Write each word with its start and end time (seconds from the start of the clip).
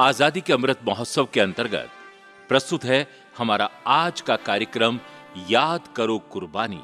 आज़ादी 0.00 0.40
के 0.40 0.52
अमृत 0.52 0.78
महोत्सव 0.86 1.28
के 1.34 1.40
अंतर्गत 1.40 1.90
प्रस्तुत 2.48 2.84
है 2.84 3.06
हमारा 3.38 3.68
आज 3.86 4.20
का 4.20 4.36
कार्यक्रम 4.36 4.98
याद 5.50 5.80
करो 5.96 6.18
कुर्बानी। 6.32 6.80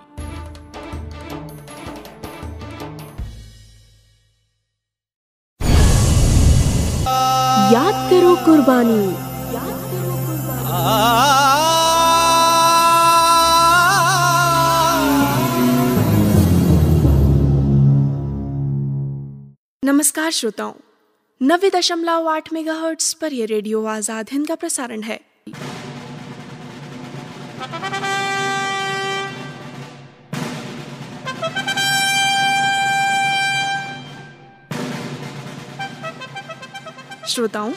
याद 7.72 7.98
करो 8.10 8.34
कुर्बानी। 8.44 9.00
याद 9.54 9.80
करो 9.90 10.14
कुर्बानी 10.26 11.10
नमस्कार 19.82 20.30
श्रोताओं 20.30 20.89
नब्बे 21.40 21.68
दशमलव 21.70 22.26
आठ 22.28 22.52
मेगा 22.52 22.74
पर 23.20 23.32
यह 23.32 23.46
रेडियो 23.46 23.84
आज़ाद 23.84 24.28
हिंद 24.32 24.46
का 24.48 24.54
प्रसारण 24.54 25.02
है। 25.02 25.16
श्रोताओं 37.28 37.72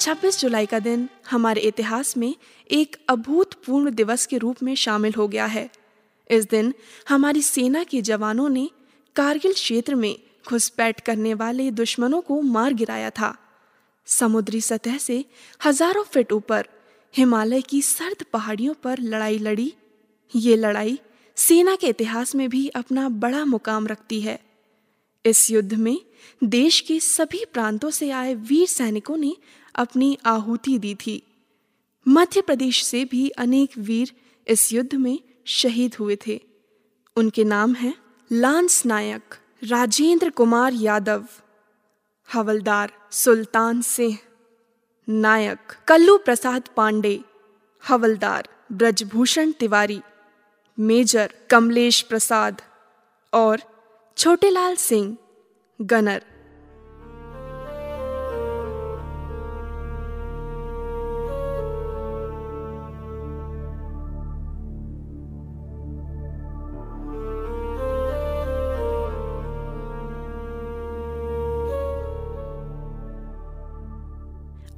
26 0.00 0.40
जुलाई 0.40 0.66
का 0.66 0.78
दिन 0.78 1.08
हमारे 1.30 1.60
इतिहास 1.60 2.16
में 2.16 2.34
एक 2.70 2.96
अभूतपूर्व 3.08 3.90
दिवस 3.90 4.26
के 4.26 4.38
रूप 4.38 4.62
में 4.62 4.74
शामिल 4.74 5.14
हो 5.14 5.28
गया 5.28 5.46
है। 5.46 5.68
इस 6.30 6.48
दिन 6.50 6.74
हमारी 7.08 7.42
सेना 7.42 7.84
के 7.84 8.02
जवानों 8.02 8.48
ने 8.48 8.70
कारगिल 9.16 9.52
क्षेत्र 9.52 9.94
में 9.94 10.14
घुसपैठ 10.48 11.00
करने 11.00 11.34
वाले 11.34 11.70
दुश्मनों 11.70 12.20
को 12.20 12.40
मार 12.42 12.74
गिराया 12.74 13.10
था। 13.10 13.36
समुद्री 14.08 14.60
सतह 14.60 14.98
से 14.98 15.24
हज़ारों 15.60 16.04
फीट 16.04 16.32
ऊपर 16.32 16.68
हिमालय 17.14 17.60
की 17.60 17.82
सर्द 17.82 18.24
पहाड़ियों 18.32 18.74
पर 18.74 18.98
लड़ाई 18.98 19.38
लड़ी। 19.38 19.72
ये 20.32 20.56
लड़ाई 20.56 20.98
सेना 21.36 21.74
के 21.76 21.86
इतिहास 21.86 22.34
में 22.34 22.48
भी 22.48 22.66
अपना 22.68 23.08
बड़ा 23.08 23.44
मुकाम 23.44 23.86
रखती 23.86 24.20
है। 24.20 24.38
इस 25.24 25.50
युद्ध 25.50 25.74
में 25.74 25.98
देश 26.44 26.80
के 26.80 26.98
सभी 27.00 27.44
प्रांतों 27.44 27.90
से 27.90 28.10
आए 28.10 28.34
वीर 28.34 28.66
सैनिकों 28.68 29.16
ने 29.16 29.36
अपनी 29.74 30.16
आहुति 30.26 30.78
दी 30.78 30.94
थी। 30.94 31.22
मध्य 32.06 32.40
प्रदेश 32.40 32.84
से 32.84 33.04
भी 33.04 33.28
अनेक 33.38 33.78
वीर 33.78 34.12
इस 34.46 34.72
युद्ध 34.72 34.94
में 34.94 35.18
शहीद 35.46 35.94
हुए 35.94 36.16
थे। 36.26 36.40
उनके 37.16 37.44
नाम 37.44 37.74
हैं 37.74 37.94
लांस 38.30 38.84
नायक। 38.86 39.34
राजेंद्र 39.62 40.30
कुमार 40.30 40.72
यादव, 40.72 41.24
हवलदार 42.28 42.92
सुल्तान 43.10 43.80
सिंह, 43.80 44.16
नायक 45.08 45.72
कल्लू 45.88 46.16
प्रसाद 46.18 46.68
पांडे, 46.76 47.18
हवलदार 47.82 48.48
ब्रजभूषण 48.72 49.50
तिवारी, 49.50 50.00
मेजर 50.78 51.32
कमलेश 51.50 52.00
प्रसाद 52.02 52.62
और 53.32 53.60
छोटेलाल 54.16 54.76
सिंह, 54.76 55.16
गनर 55.80 56.22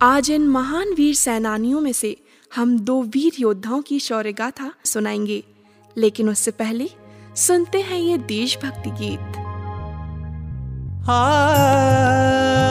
आज 0.02 0.30
इन 0.30 0.48
महान 0.48 0.94
वीर 0.94 1.14
सेनानियों 1.14 1.80
में 1.80 1.92
से 1.92 2.16
हम 2.54 2.78
दो 2.78 3.02
वीर 3.02 3.32
योद्धाओं 3.38 3.82
की 3.82 4.00
शौर्य 4.00 4.32
गाथा 4.32 4.72
सुनाएँगे, 4.84 5.44
लेकिन 5.98 6.28
उससे 6.28 6.50
पहले 6.50 6.88
सुनते 7.36 7.80
हैं 7.80 7.98
ये 7.98 8.18
देशभक्ति 8.18 8.90
गीत। 8.90 9.34
कौम 11.06 12.69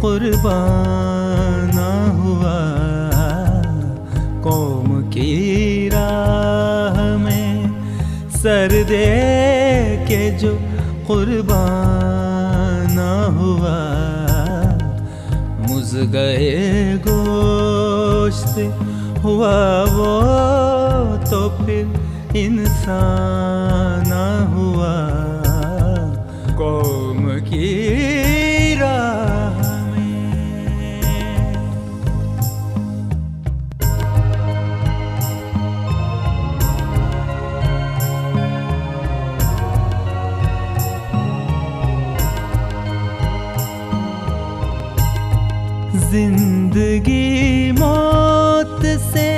कुर्बाना 0.00 1.90
हुआ। 2.18 2.58
कौम 4.42 4.88
की 5.10 5.88
राह 5.88 6.96
में 7.18 7.50
सर 8.32 8.68
दे 8.88 9.06
के 10.08 10.20
जो 10.38 10.52
कुर्बाना 11.06 13.10
हुआ। 13.38 13.78
मुझ 15.68 15.88
गए 16.14 16.50
गोश्त 17.06 18.54
हुआ 19.24 19.58
वो 19.96 20.14
तो 21.30 21.40
फिर 21.58 21.84
इंसान 22.36 23.69
ज़िंदगी 46.10 47.72
मौत 47.72 48.80
से 49.12 49.28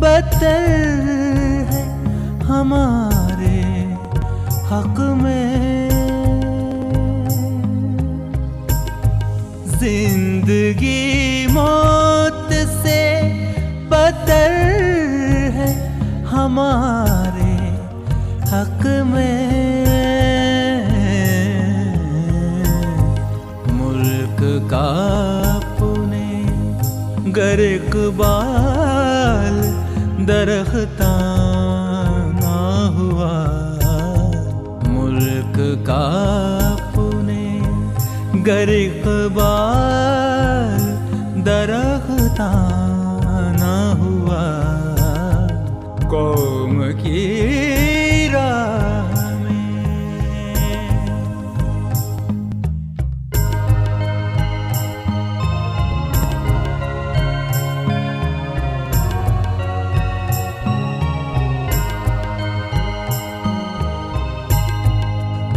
बदल 0.00 0.66
है 1.70 1.82
हमारे 2.42 3.60
हक 4.70 4.98
में। 5.22 5.90
ज़िंदगी 9.78 11.46
मौत 11.54 12.52
से 12.82 13.00
बदल 13.92 14.56
है 15.58 15.70
हमारे 16.26 17.05
गर 27.56 27.62
इकबाल 27.64 29.54
दरख्ता 30.28 31.12
हुआ। 32.96 33.30
मुल्क 34.88 35.56
का 35.86 36.02
पुने 36.96 37.46
गर 38.48 38.72
इकबाल 38.74 39.32
दरख्ता 41.48 42.50
ना 43.56 43.74
हुआ। 44.02 44.44
कौम 46.12 46.82
की 47.00 47.95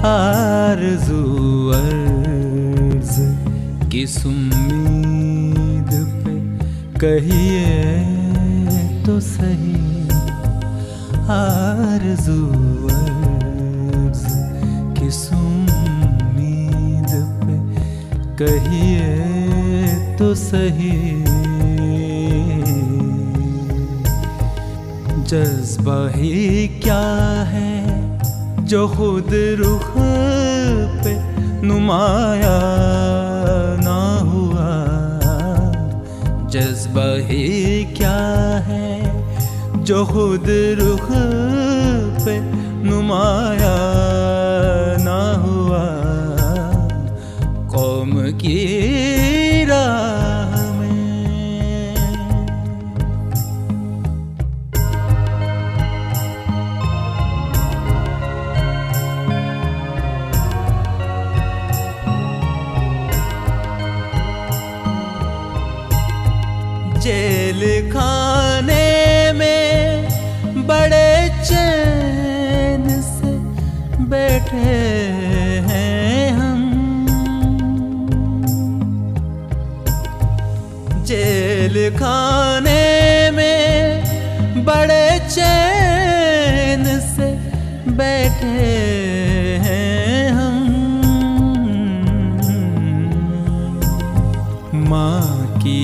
आरज़ू 0.05 1.21
अर्ज़ 1.75 3.17
किस 3.91 4.15
उम्मीद 4.25 5.89
पे 6.23 6.35
कहिए 6.99 7.73
तो 9.05 9.19
सही। 9.19 9.81
आरज़ू 11.35 12.37
अर्ज़ 12.95 14.23
किस 14.99 15.21
उम्मीद 15.33 17.11
कहिए 18.41 19.09
तो 20.19 20.33
सही। 20.35 20.97
जज्बा 25.29 25.99
ही 26.15 26.67
क्या 26.83 27.03
है 27.49 27.68
जो 28.69 28.87
खुद 28.87 29.29
रुख 29.33 29.93
पे 31.03 31.13
नुमाया 31.67 32.57
ना 33.81 34.19
हुआ। 34.19 34.67
जज्बा 36.47 37.27
ही 37.27 37.83
क्या 37.97 38.19
है? 38.57 39.23
जो 39.83 40.05
खुद 40.05 40.45
रुख 40.79 41.07
पे 42.25 42.39
नुमाया 42.89 43.75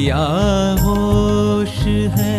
माँ 0.06 0.78
होश 0.80 1.78
है? 2.18 2.38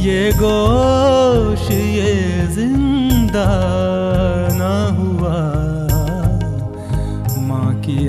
ये 0.00 0.32
गोश, 0.32 1.70
ये 1.70 2.46
ज़िंदा 2.46 3.48
ना 4.52 4.74
हुआ। 4.98 5.36
माँ 7.46 7.74
की 7.80 8.08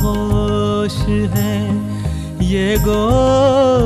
होश 0.00 0.98
है, 1.34 1.56
ये 2.44 2.78
गोश। 2.78 3.77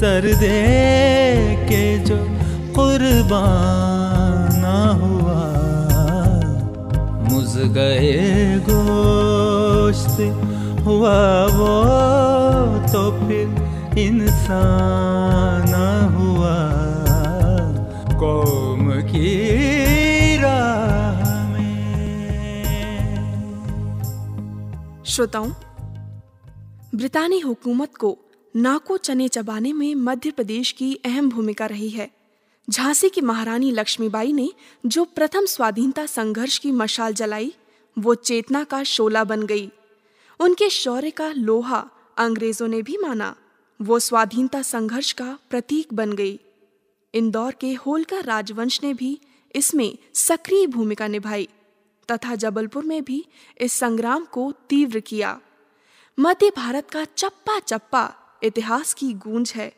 सर 0.00 0.26
दे 0.34 0.58
के 1.68 1.82
जो 1.98 2.16
कुर्बान 2.74 4.62
हुआ। 5.00 5.42
मुझ 7.30 7.50
गए 7.74 8.14
गोश्त 8.68 10.16
हुआ 10.86 11.18
वो 11.56 11.74
तो 12.86 13.02
फिर 13.18 13.98
इंसान 13.98 15.74
हुआ। 16.14 16.56
कौम 18.16 18.90
की 19.02 19.28
श्रोताओं, 25.04 25.50
ब्रितानी 26.94 27.38
हुकूमत 27.40 27.96
को 28.00 28.10
नाको 28.56 28.96
चने 28.96 29.28
चबाने 29.28 29.72
में 29.72 29.94
मध्य 29.94 30.30
प्रदेश 30.30 30.72
की 30.72 30.94
अहम 30.94 31.28
भूमिका 31.28 31.66
रही 31.66 31.88
है। 31.88 32.10
झांसी 32.70 33.08
की 33.08 33.20
महारानी 33.20 33.70
लक्ष्मीबाई 33.72 34.32
ने 34.32 34.52
जो 34.86 35.04
प्रथम 35.04 35.46
स्वाधीनता 35.46 36.06
संघर्ष 36.06 36.58
की 36.58 36.72
मशाल 36.72 37.14
जलाई, 37.14 37.54
वो 37.98 38.14
चेतना 38.14 38.64
का 38.64 38.82
शोला 38.82 39.24
बन 39.24 39.42
गई। 39.42 39.70
उनके 40.40 40.70
शौर्य 40.70 41.10
का 41.10 41.32
लोहा 41.32 41.90
अंग्रेज़ों 42.16 42.68
ने 42.68 42.82
भी 42.82 42.96
माना। 42.96 43.36
वो 43.82 43.98
स्वाधीनता 43.98 44.62
संघर्ष 44.62 45.12
का 45.12 45.38
प्रतीक 45.50 45.94
बन 45.94 46.12
गई। 46.12 46.40
इंदौर 47.14 47.52
के 47.60 47.74
होलकर 47.74 48.24
राजवंश 48.24 48.80
ने 48.82 48.94
भी 48.94 49.20
इसमें 49.54 49.98
सक्रिय 50.14 50.66
भूमिका 50.66 51.06
निभाई 51.06 51.48
तथा 52.10 52.34
जबलपुर 52.34 52.84
में 52.84 53.04
भी 53.04 53.26
इस 53.60 53.72
संग्राम 53.72 54.24
को 54.24 54.52
तीव्र 54.68 55.00
किया। 55.00 55.40
मध्य 56.18 56.52
भारत 56.56 56.90
का 56.90 57.04
चप्पा 57.04 57.58
चप्पा 57.58 58.16
इतिहास 58.42 58.94
की 58.94 59.12
गूंज 59.14 59.52
है। 59.56 59.72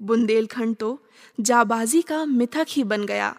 बुंदेलखंड 0.00 0.76
तो 0.76 0.98
जाबाजी 1.40 2.02
का 2.02 2.24
मिथक 2.24 2.66
ही 2.68 2.84
बन 2.84 3.04
गया। 3.06 3.34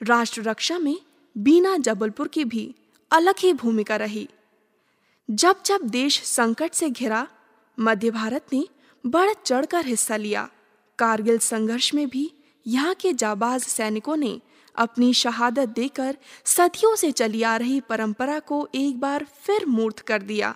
राष्ट्र 0.00 0.42
रक्षा 0.42 0.78
में 0.78 0.96
बीना 1.36 1.76
जबलपुर 1.76 2.28
की 2.28 2.44
भी 2.44 2.74
अलग 3.10 3.34
ही 3.38 3.52
भूमिका 3.52 3.96
रही। 3.96 4.28
जब 5.28 5.62
जब 5.66 5.82
देश 5.82 6.22
संकट 6.22 6.72
से 6.72 6.90
घिरा, 6.90 7.26
मध्य 7.78 8.10
भारत 8.10 8.46
ने 8.52 8.66
बढ़ 9.04 9.32
चढ़कर 9.46 9.86
हिस्सा 9.86 10.16
लिया। 10.16 10.48
कारगिल 10.98 11.38
संघर्ष 11.38 11.94
में 11.94 12.08
भी 12.08 12.30
यहाँ 12.66 12.94
के 12.94 13.12
जाबाज 13.12 13.62
सैनिकों 13.62 14.16
ने 14.16 14.40
अपनी 14.74 15.12
शहादत 15.14 15.68
देकर 15.68 16.16
सदियों 16.44 16.94
से 16.96 17.10
चली 17.12 17.42
आ 17.42 17.56
रही 17.56 17.80
परंपरा 17.80 18.38
को 18.38 18.68
एक 18.74 19.00
बार 19.00 19.26
फिर 19.42 19.66
मूर्त 19.66 19.98
कर 20.00 20.22
दिया। 20.22 20.54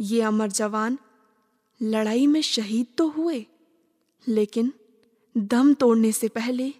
ये 0.00 0.20
अमर 0.22 0.48
जवान 0.50 0.98
लड़ाई 1.80 2.26
में 2.26 2.40
शहीद 2.42 2.86
तो 2.98 3.08
हुए, 3.08 3.44
लेकिन 4.26 4.72
दम 5.34 5.72
तोड़ने 5.74 6.12
से 6.12 6.28
पहले 6.28 6.72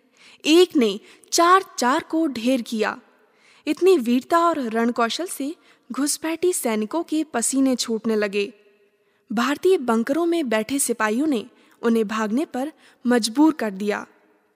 एक 0.44 0.76
ने 0.76 0.98
चार 1.32 1.64
चार 1.78 2.04
को 2.10 2.26
ढेर 2.26 2.62
किया। 2.62 2.98
इतनी 3.66 3.96
वीरता 3.98 4.38
और 4.38 4.60
रणकौशल 4.68 5.26
से 5.26 5.54
घुसपैठी 5.90 6.52
सैनिकों 6.52 7.02
के 7.02 7.22
पसीने 7.24 7.74
छूटने 7.76 8.16
लगे। 8.16 8.52
भारतीय 9.30 9.78
बंकरों 9.78 10.26
में 10.26 10.48
बैठे 10.48 10.78
सिपाहियों 10.78 11.26
ने 11.26 11.44
उन्हें 11.82 12.06
भागने 12.08 12.44
पर 12.44 12.72
मजबूर 13.04 13.52
कर 13.52 13.70
दिया। 13.70 14.06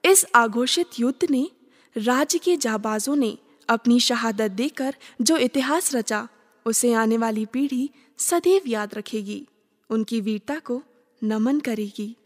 इस 0.04 0.24
आघोषित 0.34 0.98
युद्ध 1.00 1.30
ने 1.30 1.48
राज्य 1.96 2.38
के 2.38 2.56
जाबाजों 2.56 3.16
ने 3.16 3.36
अपनी 3.68 4.00
शहादत 4.00 4.50
देकर 4.50 4.94
जो 5.22 5.36
इतिहास 5.36 5.94
रचा, 5.94 6.28
उसे 6.66 6.92
आने 6.92 7.16
वाली 7.16 7.44
पीढ़ी 7.46 7.90
सदैव 8.18 8.62
याद 8.66 8.94
रखेगी। 8.94 9.46
उनकी 9.90 10.20
वीरता 10.20 10.58
को 10.58 10.82
नमन 11.24 11.60
करेगी। 11.60 12.16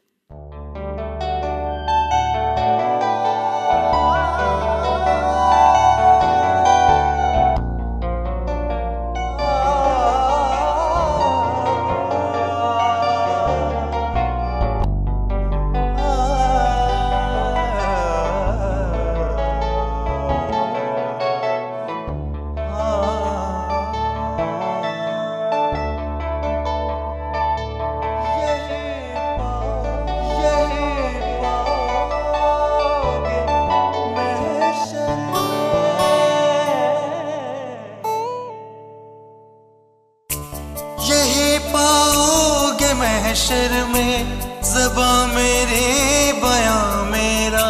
महशर 43.44 43.84
में, 43.84 44.40
जबा 44.62 45.26
मेरे, 45.26 46.32
बया 46.32 47.02
मेरा। 47.02 47.66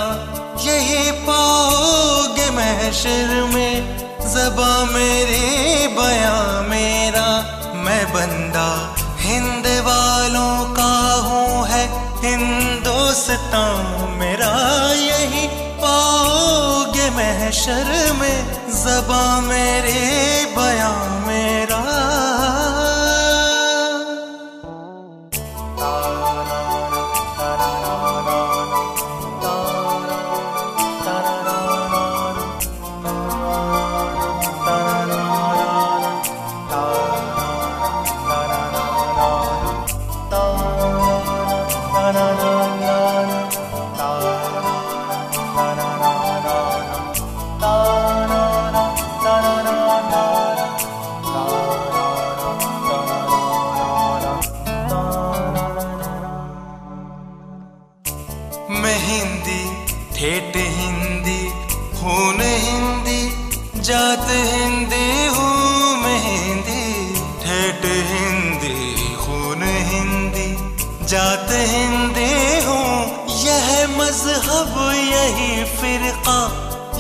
यही 0.63 1.11
पाओगे 1.11 2.51
महशर 2.51 3.51
में, 3.55 3.99
जबा 4.21 4.85
मेरे, 4.85 5.41
बया 5.89 6.63
मेरा। 6.69 7.27
मैं 7.75 8.07
बंदा 8.13 8.95
हिंद 9.19 9.67
वालों 9.67 10.75
का 10.75 10.93
हूँ, 11.15 11.67
है 11.67 11.85
हिंदुस्तान 12.25 14.17
मेरा। 14.19 14.55
यही 14.93 15.49
पाओगे 15.83 17.11
महशर 17.11 18.13
में, 18.21 18.47
जबा 18.71 19.41
मेरे, 19.41 20.01
बयां 20.57 21.14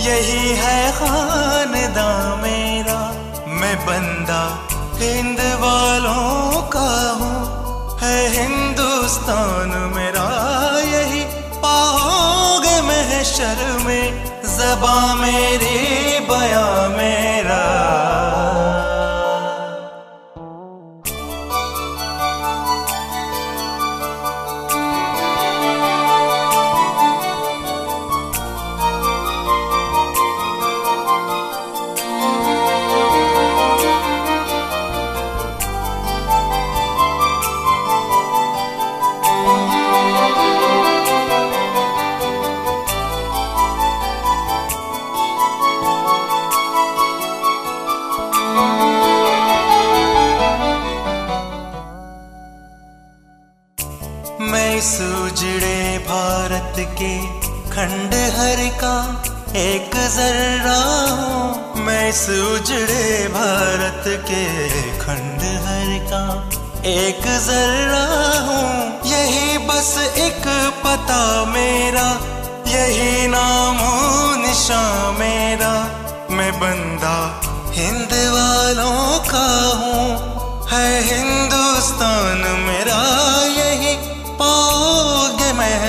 यही 0.04 0.48
है 0.56 0.78
खानदा 0.92 2.08
मेरा। 2.36 2.96
मैं 3.60 3.76
बंदा 3.86 4.40
हिंद 4.98 5.40
वालों 5.60 6.60
का 6.68 6.90
हूँ, 7.20 7.38
है 8.00 8.18
हिंदुस्तान 8.30 9.72
मेरा। 9.94 10.26
यही 10.88 11.24
पाओगे 11.64 12.76
महशर 12.82 13.62
में 13.86 14.06
जबा 14.56 14.96
मेरी 15.14 16.18
बया 16.28 16.66
मैं। 16.88 17.23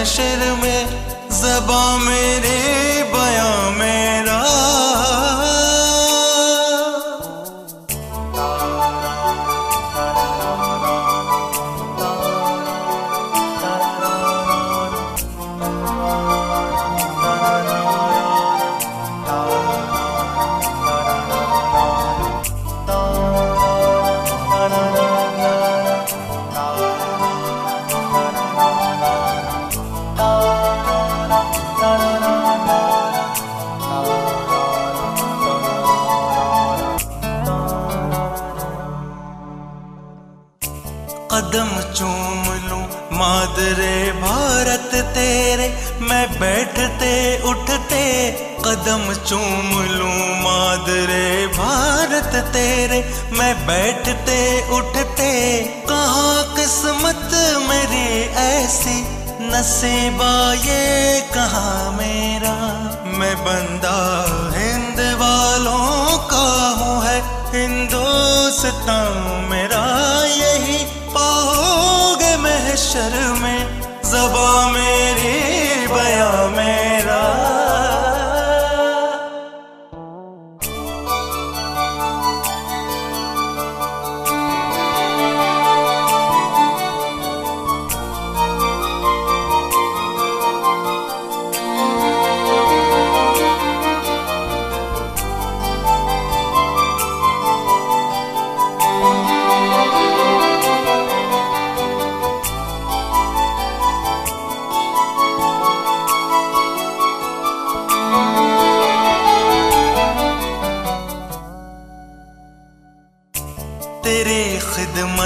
पाओगे 0.05 0.51
में 0.62 0.85
जबा 1.31 1.81
मेरे 1.97 2.75
तेरे, 45.25 45.98
मैं 46.00 46.39
बैठते, 46.39 47.41
उठते, 47.41 48.32
कदम 48.65 49.13
चूम 49.13 49.84
लूँ 49.84 50.41
मादरे। 50.41 51.48
भारत 51.48 52.46
तेरे, 52.46 53.13
मैं 53.32 53.67
बैठते, 53.67 54.70
उठते, 54.70 55.63
कहाँ 55.89 56.55
किस्मत 56.55 57.29
मेरी 57.70 58.22
ऐसी? 58.34 59.25
नसीबा 59.41 60.53
ये 60.53 61.22
कहाँ 61.22 61.91
मेरा? 61.91 62.53
मैं 63.05 63.36
बंदा 63.36 63.98
हिंद 64.55 65.00
वालों 65.00 66.17
का 66.17 66.46
हूँ, 66.70 67.03
है 67.05 67.22
हिंदुस्तान 67.62 69.48
मेरा। 69.50 69.86
यही 70.25 70.77
पाओगे 70.86 72.36
महशर 72.38 73.39
में 73.39 73.75
जबा 74.15 74.50
मेरी 74.72 75.88
बया 75.91 76.29
मेरा 76.55 76.84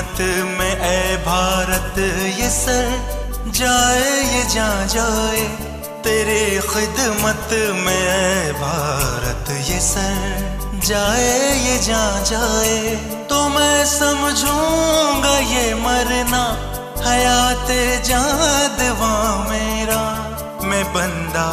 खिदमत 0.10 0.58
में 0.58 0.76
ए 0.82 1.18
भारत, 1.26 1.98
ये 2.40 2.50
सर 2.50 3.52
जाए, 3.54 4.10
ये 4.26 4.44
जा 4.50 4.70
जाए, 4.86 5.42
तेरे 6.04 6.40
खिदमत 6.68 7.50
में 7.86 7.94
ए 7.94 8.52
भारत, 8.54 9.52
ये 9.70 9.80
सर 9.80 10.80
जाए, 10.88 11.30
ये 11.60 11.78
जा 11.84 12.04
जाए 12.24 12.96
तो 13.30 13.38
मैं 13.50 13.86
समझूँगा 13.86 15.38
ये 15.38 15.74
मरना, 15.76 16.44
हयात 17.06 17.68
जादवा 18.08 19.14
मेरा, 19.50 20.02
मैं 20.64 20.84
बंदा 20.94 21.48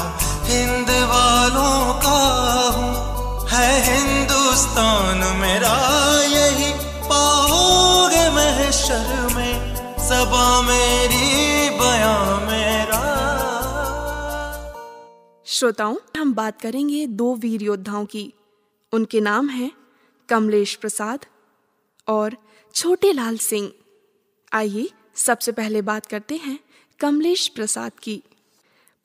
हिंद 0.49 0.91
वालों 1.11 1.95
का 2.01 2.19
हूँ, 2.77 3.49
है 3.51 3.71
हिंदुस्तान 3.85 5.25
मेरा 5.41 5.77
यही। 6.33 6.75
महशर 8.47 9.35
में, 9.37 9.75
सबा 9.99 10.63
मेरी 10.63 11.71
बया 11.71 12.41
मेरा। 12.41 13.01
श्रोताओं, 15.47 15.97
हम 16.21 16.35
बात 16.35 16.61
करेंगे 16.61 17.07
दो 17.07 17.35
वीर 17.35 17.63
योद्धाओं 17.63 18.07
की। 18.07 18.33
उनके 18.93 19.21
नाम 19.21 19.49
हैं 19.49 19.73
कमलेश 20.29 20.75
प्रसाद 20.75 21.27
और 22.09 22.37
छोटे 22.75 23.13
लाल 23.13 23.37
सिंह। 23.37 23.73
आइए, 24.53 24.91
सबसे 25.15 25.53
पहले 25.53 25.83
बात 25.83 26.07
करते 26.07 26.37
हैं 26.37 26.61
कमलेश 27.01 27.49
प्रसाद 27.49 27.93
की। 28.03 28.23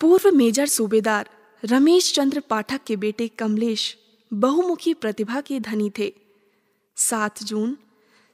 पूर्व 0.01 0.31
मेजर 0.31 0.67
सूबेदार 0.67 1.29
रमेश 1.65 2.13
चंद्र 2.13 2.39
पाठक 2.39 2.81
के 2.87 2.95
बेटे 2.95 3.27
कमलेश 3.27 3.97
बहुमुखी 4.33 4.93
प्रतिभा 4.93 5.41
के 5.41 5.59
धनी 5.59 5.91
थे। 5.99 6.13
सात 6.95 7.43
जून 7.43 7.77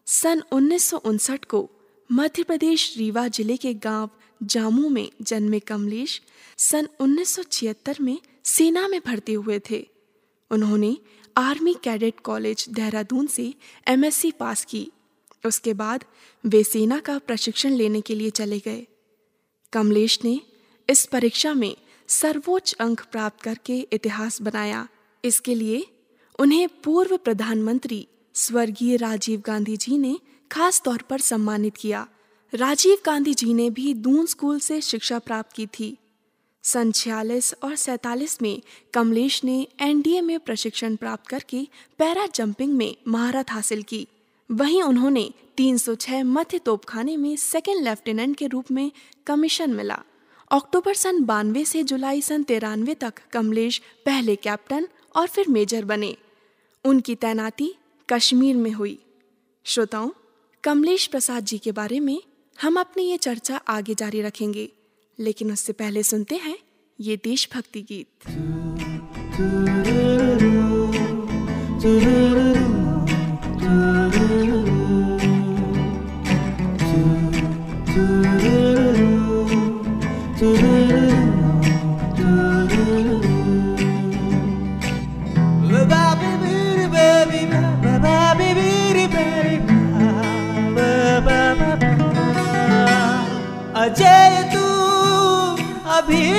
सन 0.07 0.41
उन्नीस 0.51 0.89
सौ 0.89 0.97
उनसठ 0.97 1.45
को 1.45 1.69
मध्य 2.11 2.43
प्रदेश 2.43 2.93
रीवा 2.97 3.27
ज़िले 3.27 3.57
के 3.57 3.73
गाँव 3.73 4.09
जामू 4.41 4.89
में 4.89 5.09
जन्मे 5.21 5.59
कमलेश 5.59 6.21
सन 6.57 6.87
1976 7.01 7.99
में 7.99 8.17
सेना 8.43 8.87
में 8.87 8.99
भर्ती 9.05 9.33
हुए 9.33 9.59
थे। 9.69 9.87
उन्होंने 10.51 10.97
आर्मी 11.37 11.75
कैडेट 11.83 12.19
कॉलेज 12.19 12.65
देहरादून 12.69 13.27
से 13.27 13.53
एमएससी 13.87 14.31
पास 14.31 14.65
की। 14.65 14.91
उसके 15.45 15.73
बाद 15.73 16.05
वे 16.43 16.63
सेना 16.63 16.99
का 16.99 17.17
प्रशिक्षण 17.17 17.69
लेने 17.69 18.01
के 18.01 18.15
लिए 18.15 18.29
चले 18.29 18.59
गए। 18.59 18.85
कमलेश 19.73 20.19
ने 20.23 20.39
इस 20.89 21.05
परीक्षा 21.05 21.53
में 21.53 21.75
सर्वोच्च 22.07 22.73
अंक 22.73 23.01
प्राप्त 23.11 23.41
करके 23.41 23.79
इतिहास 23.93 24.41
बनाया। 24.41 24.87
इसके 25.23 25.55
लिए 25.55 25.85
उन्हें 26.39 26.67
पूर्व 26.83 27.17
प्रधानमंत्री 27.17 28.07
स्वर्गीय 28.37 28.95
राजीव 28.95 29.43
गांधी 29.45 29.77
जी 29.77 29.97
ने 29.97 30.19
खास 30.51 30.81
तौर 30.81 31.01
पर 31.01 31.19
सम्मानित 31.19 31.77
किया। 31.77 32.07
राजीव 32.53 32.97
गांधी 33.05 33.33
जी 33.33 33.53
ने 33.53 33.69
भी 33.69 33.93
दून 33.93 34.25
स्कूल 34.25 34.59
से 34.59 34.81
शिक्षा 34.81 35.19
प्राप्त 35.19 35.55
की 35.55 35.67
थी। 35.67 35.97
सन 36.63 36.91
छियालीस 36.91 37.53
और 37.63 37.75
सैतालीस 37.75 38.41
में 38.41 38.61
कमलेश 38.93 39.43
ने 39.43 39.67
एनडीए 39.79 40.21
में 40.21 40.39
प्रशिक्षण 40.39 40.95
प्राप्त 40.95 41.27
करके 41.27 41.67
पैरा 41.97 42.27
जंपिंग 42.35 42.73
में 42.73 42.95
महारत 43.07 43.51
हासिल 43.51 43.81
की। 43.83 44.07
वहीं 44.51 44.83
उन्होंने 44.83 45.31
306 45.57 46.23
मध्य 46.23 46.59
तोपखाने 46.59 47.17
में 47.17 47.35
सेकेंड 47.35 47.83
लेफ्टिनेंट 47.83 48.37
के 48.37 48.47
रूप 48.47 48.71
में 48.71 48.91
कमीशन 49.27 49.73
मिला। 49.73 49.99
अक्टूबर 50.51 50.93
सन 50.93 51.23
बानवे 51.23 51.65
से 51.65 51.83
जुलाई 51.83 52.21
सन 52.21 52.43
तिरानवे 52.43 52.95
तक 52.95 53.13
कमलेश 53.31 53.81
पहले 54.05 54.35
कैप्टन 54.35 54.87
और 55.15 55.27
फिर 55.27 55.49
मेजर 55.49 55.85
बने। 55.85 56.17
उनकी 56.85 57.15
तैनाती 57.15 57.75
कश्मीर 58.09 58.55
में 58.55 58.71
हुई। 58.71 58.99
श्रोताओं, 59.63 60.09
कमलेश 60.63 61.07
प्रसाद 61.07 61.45
जी 61.45 61.57
के 61.57 61.71
बारे 61.71 61.99
में 61.99 62.21
हम 62.61 62.79
अपनी 62.79 63.03
ये 63.03 63.17
चर्चा 63.17 63.55
आगे 63.55 63.95
जारी 63.95 64.21
रखेंगे, 64.21 64.69
लेकिन 65.19 65.51
उससे 65.51 65.73
पहले 65.73 66.03
सुनते 66.03 66.35
हैं 66.35 66.57
ये 66.99 67.17
देशभक्ति 67.23 67.81
गीत। 67.81 68.07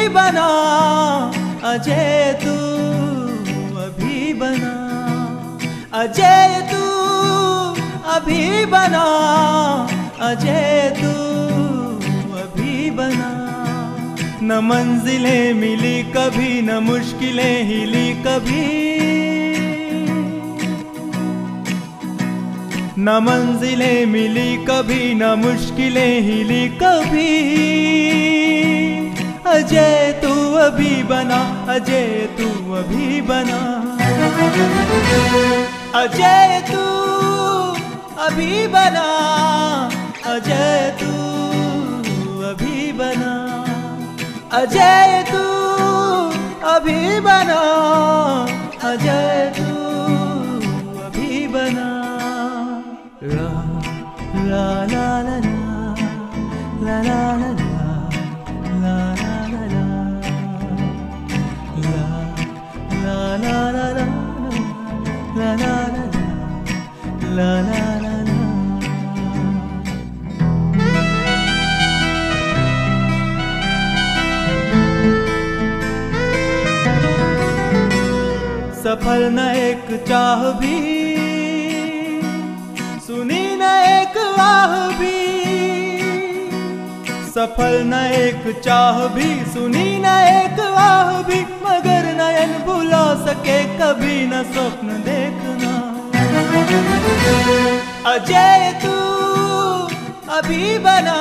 बना, 0.08 0.48
अजय 1.64 2.38
तू 2.42 2.54
अभी 3.80 4.32
बना, 4.32 4.74
अजय 5.94 6.68
तू 6.72 6.82
अभी 8.10 8.66
बना, 8.66 9.04
अजय 10.20 10.96
तू 11.00 11.12
अभी 12.38 12.90
बना। 12.90 13.30
न 14.42 14.58
मंजिलें 14.64 15.54
मिली 15.54 16.02
कभी, 16.02 16.62
न 16.62 16.78
मुश्किलें 16.78 17.64
हिली 17.64 18.12
कभी। 18.26 18.88
न 23.00 23.18
मंजिलें 23.22 24.06
मिली 24.06 24.56
कभी, 24.56 25.14
न 25.14 25.34
मुश्किलें 25.34 26.20
हिली 26.20 26.68
कभी। 26.82 27.28
अजय 29.48 30.12
तू 30.22 30.32
अभी 30.54 31.02
बना, 31.02 31.38
अजय 31.68 32.28
तू 32.38 32.48
अभी 32.74 33.20
बना। 33.20 33.58
अजय 36.00 36.60
तू 36.70 36.84
अभी 38.26 38.66
बना, 38.66 39.06
अजय 40.26 40.96
तू 41.00 41.12
अभी 42.50 42.92
बना। 42.92 43.32
अजय 44.52 45.24
तू 45.30 45.44
अभी 46.68 47.20
बना, 47.20 47.60
अजय 48.92 49.52
तू 49.58 49.70
अभी 51.06 51.46
बना। 51.48 51.88
La 54.48 54.86
la 54.86 55.22
la 55.22 55.47
सफल 78.88 79.22
न 79.32 79.38
एक 79.38 80.04
चाह 80.08 80.42
भी। 80.60 80.76
सुनी 83.06 83.56
न 83.56 83.62
एक 83.88 84.16
आह 84.40 84.72
भी। 84.90 85.18
सफल 87.30 87.76
न 87.84 88.00
एक 88.12 88.60
चाह 88.64 89.06
भी, 89.06 89.28
सुनी 89.52 89.98
न 89.98 90.14
एक 90.28 90.60
आह 90.60 91.12
भी। 91.22 91.40
मगर 91.64 92.08
नयन 92.14 92.56
भुला 92.66 93.04
सके 93.26 93.58
कभी 93.76 94.26
न 94.26 94.42
स्वप्न 94.42 94.88
देखना। 95.02 95.74
अजय 98.14 98.80
तू 98.82 98.96
अभी 100.32 100.78
बना, 100.78 101.20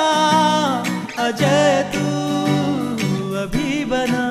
अजय 1.18 1.90
तू 1.94 2.06
अभी 3.36 3.84
बना। 3.84 4.26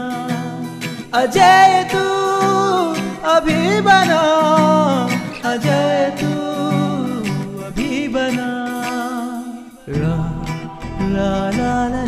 अजय 1.21 1.89
तू 1.93 2.16
अभी 3.35 3.81
बना 3.87 4.21
अजय 5.51 6.09
तू 6.19 6.31
अभी 7.67 8.07
बना 8.15 8.47
ला 9.97 10.15
ला 11.15 11.31
ला 11.57 11.73
ला 11.93 12.03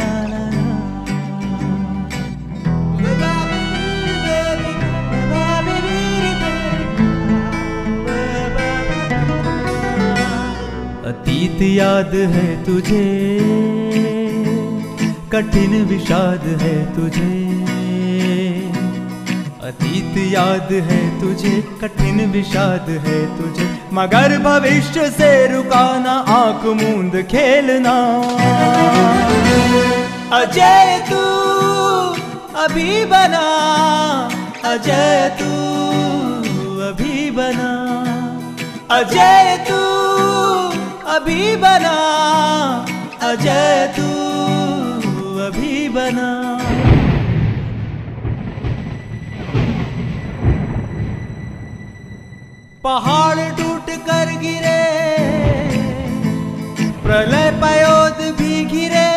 बहुत 11.60 11.68
याद 11.68 12.14
है 12.34 12.50
तुझे, 12.64 13.06
कठिन 15.32 15.74
विषाद 15.86 16.44
है 16.62 16.76
तुझे। 16.96 17.34
अतीत 19.64 20.16
याद 20.34 20.72
है 20.90 21.00
तुझे, 21.22 21.52
कठिन 21.82 22.20
विषाद 22.32 22.90
है 23.08 23.20
तुझे। 23.38 23.68
मगर 23.94 24.38
भविष्य 24.38 25.10
से 25.10 25.32
रुकाना, 25.48 26.14
आँख 26.36 26.66
मूंद 26.78 27.22
खेलना। 27.32 27.98
अजय 30.34 30.98
तू 31.10 31.24
अभी 32.64 33.06
बना, 33.06 33.46
अजय 34.66 35.30
तू 35.42 35.52
अभी 36.88 37.30
बना। 37.32 37.72
अजय 38.92 39.58
तू 39.70 39.89
अभी 41.10 41.56
बना, 41.56 41.96
अजय 43.22 43.94
तू 43.96 44.10
अभी 45.46 45.90
बना। 45.90 46.28
पहाड़ 52.84 53.40
टूट 53.58 53.90
कर 54.08 54.28
गिरे, 54.42 54.82
प्रलय 57.04 57.52
पयोद 57.62 58.22
भी 58.40 58.66
गिरे 58.66 59.08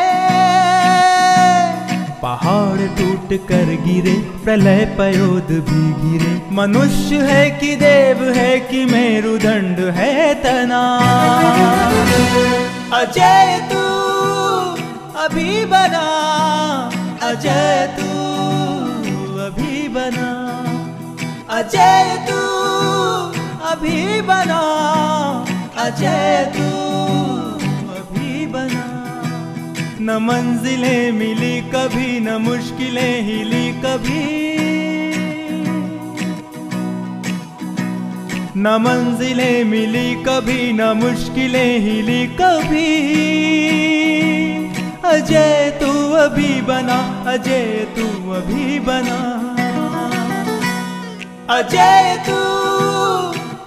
पहाड़ 2.23 2.81
टूट 2.99 3.12
कर 3.37 3.77
गिरे, 3.87 4.15
प्रलय 4.45 4.85
पयोद 4.99 5.49
भी 5.69 5.83
गिरे। 6.03 6.33
मनुष्य 6.53 7.17
है 7.17 7.51
कि 7.51 7.77
देव 7.77 8.23
है 8.33 8.61
कि 8.61 8.85
मेरुदंड 8.85 9.79
है 9.79 10.35
तना। 10.35 10.83
अजय 12.93 13.69
तू 13.73 13.83
अभी 15.19 15.65
बना, 15.65 16.07
अजय 17.23 17.95
तू 17.99 18.09
अभी 19.41 19.89
बना। 19.89 20.31
अजय 21.59 22.27
तू 22.31 22.41
अभी 23.67 24.23
बना, 24.23 24.61
अजय 25.79 26.53
तू 26.57 26.92
न 30.03 30.11
मंजिलें 30.11 31.13
मिली 31.13 31.61
कभी, 31.61 32.21
न 32.21 32.29
मुश्किलें 32.37 33.23
हिली 33.23 33.73
कभी। 33.73 34.25
न 38.57 38.77
मंजिलें 38.81 39.65
मिली 39.65 40.15
कभी, 40.15 40.73
न 40.73 40.83
मुश्किलें 40.83 41.79
हिली 41.81 42.27
कभी। 42.27 42.91
अजय 45.05 45.79
तू 45.81 46.13
अभी 46.13 46.61
बना, 46.61 47.25
अजय 47.31 47.87
तू 47.97 48.31
अभी 48.33 48.79
बना। 48.79 49.19
अजय 51.59 52.25
तू 52.27 52.41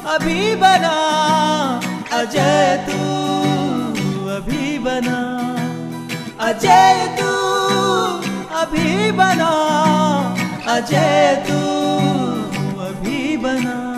अभी 0.10 0.56
बना, 0.56 0.96
अजय 2.14 2.86
तू 2.90 3.00
अभी 4.30 4.80
बना। 4.80 5.15
अजय 6.46 6.98
तू 7.20 7.32
अभी 8.62 9.12
बना 9.12 9.50
अजय 10.76 11.44
तू 11.48 11.60
अभी 12.88 13.38
बना। 13.38 13.95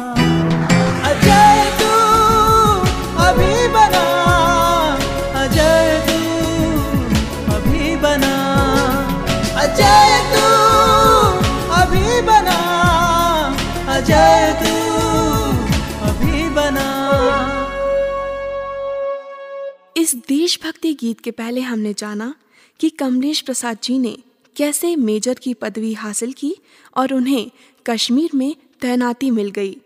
देशभक्ति 20.47 20.93
गीत 20.93 21.19
के 21.19 21.31
पहले 21.31 21.61
हमने 21.61 21.93
जाना 21.93 22.35
कि 22.79 22.89
कमलेश 22.89 23.41
प्रसाद 23.41 23.77
जी 23.83 23.99
ने 23.99 24.17
कैसे 24.55 24.95
मेजर 24.95 25.33
की 25.33 25.53
पदवी 25.53 25.93
हासिल 25.93 26.33
की 26.33 26.55
और 26.97 27.13
उन्हें 27.13 27.51
कश्मीर 27.85 28.29
में 28.35 28.55
तैनाती 28.81 29.31
मिल 29.31 29.49
गई। 29.49 29.77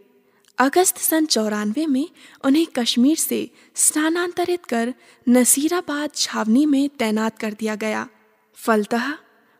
अगस्त 0.58 0.98
सन 0.98 1.26
चौरानवे 1.26 1.86
में 1.86 2.10
उन्हें 2.44 2.68
कश्मीर 2.76 3.18
से 3.18 3.50
स्थानांतरित 3.76 4.66
कर 4.66 4.94
नसीराबाद 5.30 6.10
छावनी 6.16 6.66
में 6.66 6.90
तैनात 6.90 7.40
कर 7.40 7.54
दिया 7.54 7.76
गया। 7.76 8.08
फलतः 8.56 9.14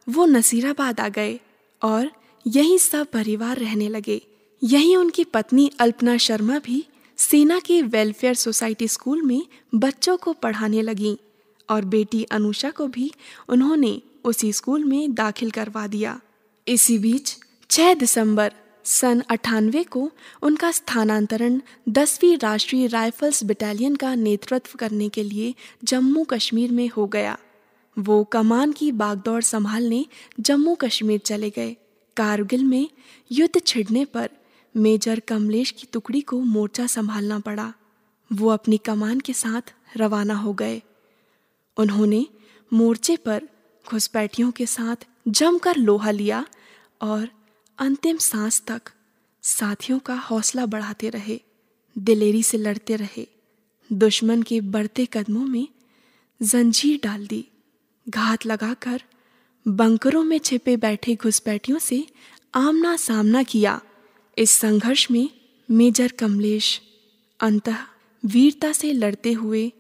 वो 0.10 0.26
नसीराबाद 0.26 1.00
आ 1.00 1.10
गए 1.10 1.40
और 1.82 2.12
यहीं 2.48 2.78
सब 2.78 3.08
परिवार 3.08 3.58
रहने 3.58 3.90
लगे। 3.90 4.22
यहीं 4.64 4.96
उनकी 4.98 5.24
पत्नी 5.24 5.72
अल्पना 5.80 6.18
शर्मा 6.18 6.60
भी 6.60 6.86
सेना 7.22 7.60
के 7.60 7.82
वेलफेयर 7.82 8.34
सोसाइटी 8.34 8.88
स्कूल 8.88 9.22
में 9.22 9.42
बच्चों 9.76 10.18
को 10.18 10.34
पढ़ाने 10.34 10.82
लगीं 10.82 11.16
और 11.70 11.86
बेटी 11.86 12.24
अनुषा 12.24 12.70
को 12.70 12.88
भी 12.88 13.12
उन्होंने 13.50 14.02
उसी 14.24 14.54
स्कूल 14.54 14.86
में 14.86 15.14
दाखिल 15.14 15.52
करवा 15.52 15.88
दिया। 15.88 16.20
इसी 16.68 16.98
बीच 16.98 17.36
6 17.70 17.94
दिसंबर 17.94 18.54
सन 18.84 19.20
अठानवे 19.30 19.84
को 19.84 20.12
उनका 20.42 20.72
स्थानांतरण 20.72 21.62
दसवीं 21.90 22.38
राष्ट्रीय 22.38 22.88
राइफल्स 22.88 23.44
बटालियन 23.44 23.96
का 23.96 24.16
नेतृत्व 24.16 24.78
करने 24.80 25.10
के 25.10 25.24
लिए 25.24 25.54
जम्मू 25.84 26.24
कश्मीर 26.24 26.72
में 26.72 26.88
हो 26.88 27.08
गया। 27.08 27.38
वो 28.00 28.24
कमान 28.24 28.72
की 28.72 28.92
बागदौड़ 28.92 29.42
संभालने 29.44 30.06
जम्मू 30.40 30.76
कश्मीर 30.76 31.20
चले 31.20 31.50
गए। 31.50 31.76
कारगिल 32.18 32.64
में 32.64 32.90
युद्ध 33.32 33.62
छिड़ने 33.68 34.06
पर 34.06 34.30
मेजर 34.76 35.20
कमलेश 35.20 35.72
की 35.72 35.88
टुकड़ी 35.94 36.22
को 36.22 36.40
मोर्चा 36.40 36.88
संभालना 36.88 37.40
पड़ा। 37.40 37.74
वो 38.34 38.50
अपनी 38.50 38.78
कमान 38.78 39.20
के 39.20 39.34
साथ 39.34 39.74
रवाना 39.98 40.34
हो 40.34 40.54
गए। 40.54 40.82
उन्होंने 41.78 42.26
मोर्चे 42.74 43.18
पर 43.18 43.48
घुसपैठियों 43.90 44.52
के 44.52 44.66
साथ 44.66 44.96
जमकर 45.28 45.76
लोहा 45.76 46.12
लिया 46.12 46.46
और 47.02 47.30
अंतिम 47.80 48.18
सांस 48.18 48.62
तक 48.68 48.82
साथियों 49.42 50.00
का 50.00 50.16
हौसला 50.16 50.66
बढ़ाते 50.66 51.10
रहे, 51.10 51.42
दिलेरी 51.98 52.44
से 52.44 52.58
लड़ते 52.58 52.96
रहे, 52.96 53.28
दुश्मन 53.94 54.42
के 54.42 54.62
बढ़ते 54.62 55.08
कदमों 55.14 55.46
में 55.46 55.68
जंजीर 56.42 57.00
डाल 57.04 57.28
दी, 57.28 57.48
घात 58.10 58.46
लगाकर 58.46 59.04
बंकरों 59.68 60.24
में 60.24 60.40
छिपे 60.40 60.78
बैठे 60.78 61.16
घुसपैठियों 61.16 61.80
से 61.80 62.06
आमना 62.56 62.96
सामना 62.98 63.44
किया। 63.44 63.82
इस 64.38 64.52
संघर्ष 64.52 65.12
में 65.12 65.30
मेजर 65.72 66.12
कमलेश 66.12 66.82
अंतः 67.40 67.78
वीरता 68.26 68.72
से 68.72 68.94
लड़ते 68.94 69.32
हुए 69.32 69.72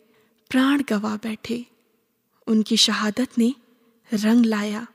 प्राण 0.50 0.84
गवा 0.90 1.16
बैठे। 1.16 1.66
उनकी 2.48 2.78
शहादत 2.78 3.28
ने 3.38 3.56
रंग 4.14 4.46
लाया। 4.46 4.88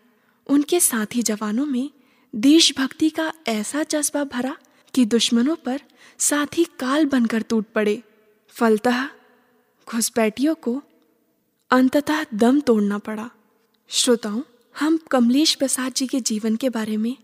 उनके 0.47 0.81
साथी 0.81 1.23
जवानों 1.23 1.67
में 1.67 1.91
देशभक्ति 2.35 3.11
का 3.11 3.33
ऐसा 3.49 3.83
जज्बा 3.83 4.25
भरा 4.25 4.57
कि 4.95 5.05
दुश्मनों 5.05 5.57
पर 5.57 5.81
साथी 6.19 6.65
काल 6.65 7.05
बनकर 7.07 7.43
टूट 7.43 7.67
पड़े। 7.67 8.03
फलतः 8.49 9.05
घुसपैठियों 9.89 10.55
को 10.55 10.83
अंततः 11.71 12.25
दम 12.35 12.61
तोड़ना 12.61 12.99
पड़ा। 12.99 13.31
श्रोताओं, 13.89 14.43
हम 14.79 14.97
कमलेश 14.97 15.55
प्रसाद 15.55 15.93
जी 15.93 16.07
के 16.07 16.21
जीवन 16.21 16.57
के 16.57 16.69
बारे 16.69 16.97
में 16.97 17.17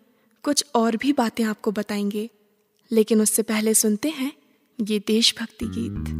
कुछ 0.44 0.64
और 0.74 0.96
भी 0.96 1.12
बातें 1.12 1.44
आपको 1.44 1.70
बताएँगे, 1.70 2.28
लेकिन 2.90 3.20
उससे 3.20 3.42
पहले 3.42 3.74
सुनते 3.74 4.08
हैं 4.08 4.32
ये 4.80 4.98
देशभक्ति 4.98 5.66
गीत। 5.66 6.18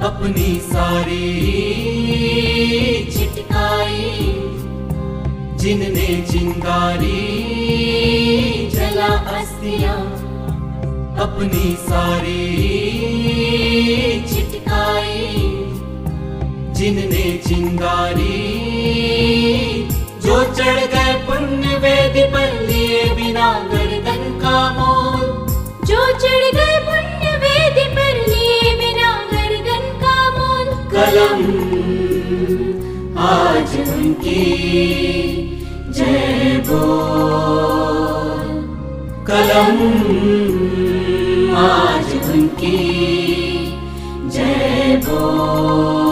अपनी 0.00 0.58
सारी 0.60 1.28
जिनने 5.68 6.06
चिंगारी 6.26 7.16
जला 8.74 9.08
अस्थियाँ 9.38 9.96
अपनी 11.24 11.74
सारी 11.80 12.44
छिटकाई 14.30 15.26
जिनने 16.78 17.26
चिंगारी 17.48 18.38
जो 20.24 20.42
चढ़ 20.54 20.80
गए 20.94 21.12
पुण्य 21.26 21.76
वेद 21.84 22.16
पर 22.32 22.48
लिए 22.68 23.04
बिना 23.18 23.52
गर्दन 23.74 24.24
का 24.40 24.56
मोल 24.78 25.20
जो 25.84 26.00
चढ़ 26.24 26.48
गए 26.56 26.78
पुण्य 26.88 27.36
वेद 27.44 27.84
पर 27.98 28.16
लिए 28.30 28.74
बिना 28.80 29.12
गर्दन 29.34 29.86
का 30.04 30.16
मोल 30.38 30.72
कलम 30.96 31.46
आज 33.28 33.78
उनकी 33.88 35.57
कलम 39.30 39.78
आज 41.62 42.12
उनकी 42.30 42.78
जय 44.36 44.96
बोल 45.06 46.06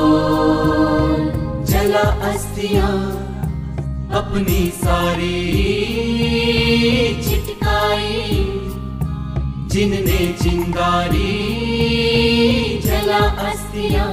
जला 1.71 2.03
अस्थियाँ 2.31 2.93
अपनी 4.21 4.61
सारी 4.83 5.41
छिटकाई 7.27 8.45
जिनने 9.73 10.21
चिंगारी 10.43 11.35
जला 12.87 13.23
अस्थियाँ 13.51 14.11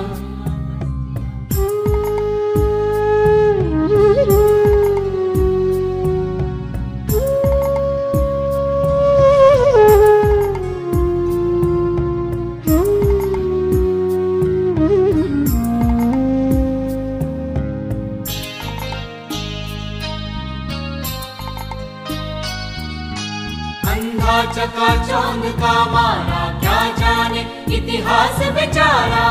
चौंध 25.43 25.55
का 25.59 25.77
मारा 25.91 26.41
क्या 26.59 26.81
जाने 26.97 27.41
इतिहास 27.75 28.37
बेचारा। 28.55 29.23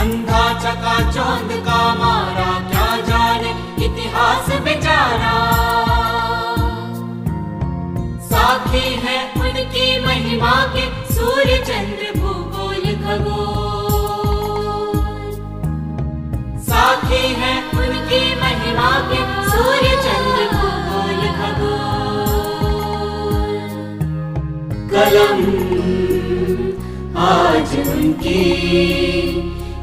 अंधा 0.00 0.42
चका 0.64 0.96
चौंध 1.12 1.52
का 1.66 1.78
मारा 1.94 2.50
क्या 2.68 2.88
जाने 3.08 3.52
इतिहास 3.86 4.50
बेचारा। 4.64 5.32
साथी 8.28 8.84
है 9.06 9.18
उनकी 9.40 9.86
महिमा 10.06 10.54
के 10.74 10.84
सूर्य 11.14 11.56
चंद्र 11.70 12.12
भूगोल 12.20 12.84
खगोल। 13.06 14.12
साथी 16.68 17.24
है 17.40 17.56
उनकी 17.78 18.22
महिमा 18.42 18.92
के 19.10 19.24
सूर्य 19.50 19.96
चंद्र 20.04 20.64
कलम 24.96 25.40
आज 27.16 27.78
उनकी 27.78 28.44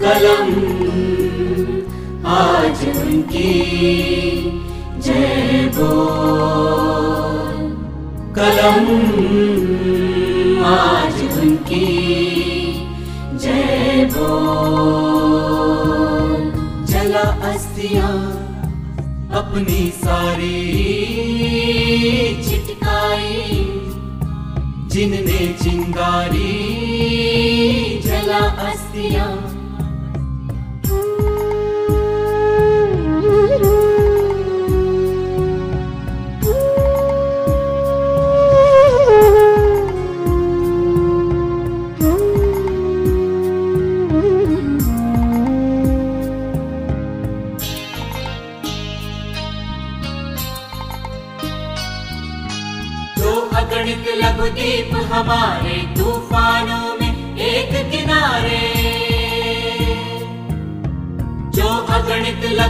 कलम, 0.00 0.52
आज 2.26 2.88
उनकी 2.88 3.52
जय 4.98 5.72
बोल। 5.78 6.44
कलम, 8.34 8.86
आज 10.64 11.38
उनकी 11.42 11.86
जय 13.34 14.10
बोल। 14.12 15.13
अस्थियाँ 17.84 18.12
अपनी 19.38 19.90
सारी 19.94 20.58
छिटकाई 22.44 23.64
जिनने 24.92 25.40
चिंगारी 25.62 26.52
जला 28.06 28.44
अस्थियाँ। 28.68 29.28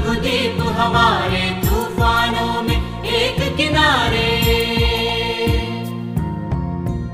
अगणित 0.04 0.10
लघु 0.10 0.20
दीप 0.20 0.58
हमारे 0.78 1.42
तूफानों 1.60 2.62
में 2.62 3.04
एक 3.06 3.56
किनारे। 3.56 4.30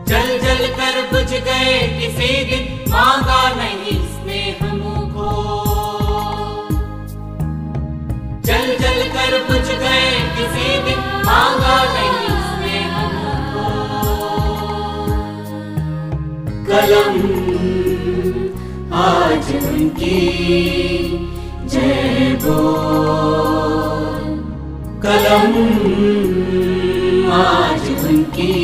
जल 0.09 0.29
जल 0.39 0.67
कर 0.79 0.97
बुझ 1.13 1.31
गए 1.31 1.77
किसी 1.99 2.31
दिन, 2.45 2.65
मांगा 2.91 3.43
नहीं 3.55 3.99
स्नेह 4.07 4.65
मुखो 4.75 5.31
जल 8.47 8.67
जल 8.81 9.03
कर 9.15 9.39
बुझ 9.49 9.67
गए 9.67 10.11
किसी 10.37 10.69
दिन, 10.85 11.01
मांगा 11.27 11.79
नहीं 11.95 12.29
स्नेह 12.49 12.95
मुखो 13.15 13.69
कलम 16.67 17.13
आज 19.01 19.55
उनकी 19.55 20.19
कलम 25.05 25.55
आज 27.33 27.89
उनकी 27.91 28.55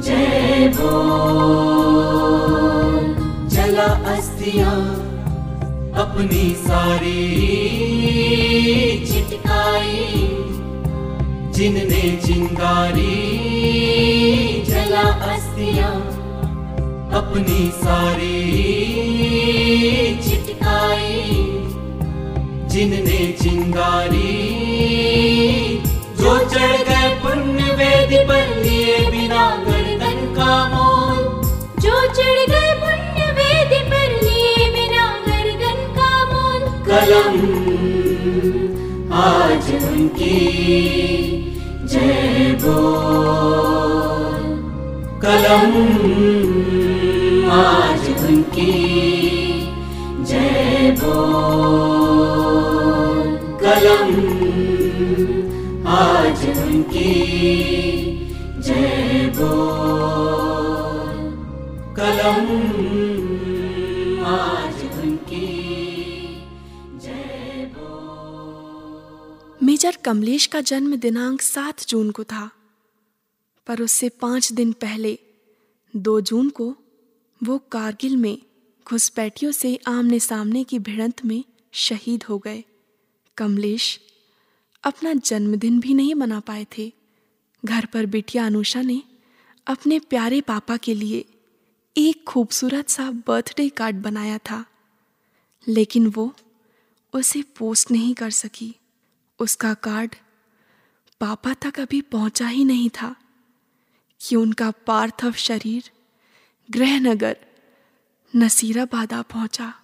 जय 0.00 0.72
बोल 0.76 1.06
जला 3.48 3.88
अस्थियाँ 4.14 4.76
अपनी 6.04 6.54
सारी 6.54 7.22
छिटकाई 9.06 10.04
जिनने 11.52 12.16
चिंगारी, 12.26 13.16
जला 14.68 15.06
अस्थियाँ 15.34 15.94
अपनी 17.20 17.70
सारी 17.70 18.66
छिटकाई 20.76 21.32
जिनने 22.70 23.20
चिंगारी 23.42 24.32
जो 26.18 26.38
चढ़ 26.52 26.76
गए 26.88 27.08
पुण्य 27.22 27.74
वेदी 27.78 28.18
पर 28.28 28.56
लिए 28.64 28.98
बिना 29.10 29.44
गर्दन 29.66 30.18
का 30.36 30.54
मोल। 30.72 31.22
जो 31.80 31.94
चढ़ 32.18 32.40
गए 32.52 32.72
पुण्य 32.82 33.30
वेदी 33.38 33.80
पर 33.92 34.08
लिए 34.24 34.68
बिना 34.74 35.06
गर्दन 35.28 35.80
का 35.98 36.10
मोल। 36.32 36.62
कलम 36.88 37.38
आज 39.22 39.70
उनकी 39.82 40.36
जय 41.92 42.58
बोल। 42.64 44.44
कलम 45.24 45.72
आज 47.60 48.08
उनकी 48.24 49.35
कलम। 53.60 54.36
आज 55.86 56.58
उनकी 56.58 57.14
जय 58.62 59.32
बोल। 59.36 59.76
कलम। 61.96 62.66
आज 64.26 64.74
उनकी 64.74 65.56
मेजर 69.62 69.96
कमलेश 70.04 70.46
का 70.46 70.60
जन्म 70.60 70.96
दिनांक 70.96 71.40
सात 71.40 71.86
जून 71.88 72.10
को 72.10 72.24
था, 72.24 72.50
पर 73.66 73.82
उससे 73.82 74.08
पाँच 74.08 74.52
दिन 74.52 74.72
पहले, 74.72 75.18
दो 75.96 76.20
जून 76.20 76.48
को, 76.48 76.76
वो 77.44 77.58
कारगिल 77.58 78.16
में 78.16 78.38
घुसपैठियों 78.86 79.52
से 79.52 79.78
आमने 79.88 80.20
सामने 80.20 80.64
की 80.64 80.78
भिड़ंत 80.78 81.24
में 81.24 81.44
शहीद 81.72 82.22
हो 82.22 82.38
गए। 82.38 82.64
कमलेश 83.36 84.00
अपना 84.84 85.12
जन्मदिन 85.14 85.80
भी 85.80 85.94
नहीं 85.94 86.14
मना 86.14 86.40
पाए 86.40 86.66
थे। 86.78 86.92
घर 87.64 87.86
पर 87.86 88.06
बिटिया 88.06 88.46
अनुषा 88.46 88.82
ने 88.82 89.02
अपने 89.66 89.98
प्यारे 89.98 90.40
पापा 90.40 90.76
के 90.76 90.94
लिए 90.94 91.24
एक 91.96 92.24
खूबसूरत 92.24 92.88
सा 92.88 93.10
बर्थडे 93.10 93.68
कार्ड 93.68 93.96
बनाया 93.96 94.38
था, 94.38 94.64
लेकिन 95.68 96.06
वो 96.06 96.34
उसे 97.12 97.42
पोस्ट 97.42 97.90
नहीं 97.90 98.14
कर 98.14 98.30
सकी। 98.30 98.74
उसका 99.38 99.74
कार्ड 99.74 100.14
पापा 101.20 101.54
तक 101.54 101.80
अभी 101.80 102.00
पहुँचा 102.00 102.48
ही 102.48 102.64
नहीं 102.64 102.90
था 102.90 103.14
कि 104.20 104.36
उनका 104.36 104.70
पार्थिव 104.70 105.32
शरीर 105.32 105.90
गृहनगर 106.70 107.45
नसीराबाद 108.36 109.12
आ 109.12 109.22
पहुँचा। 109.22 109.74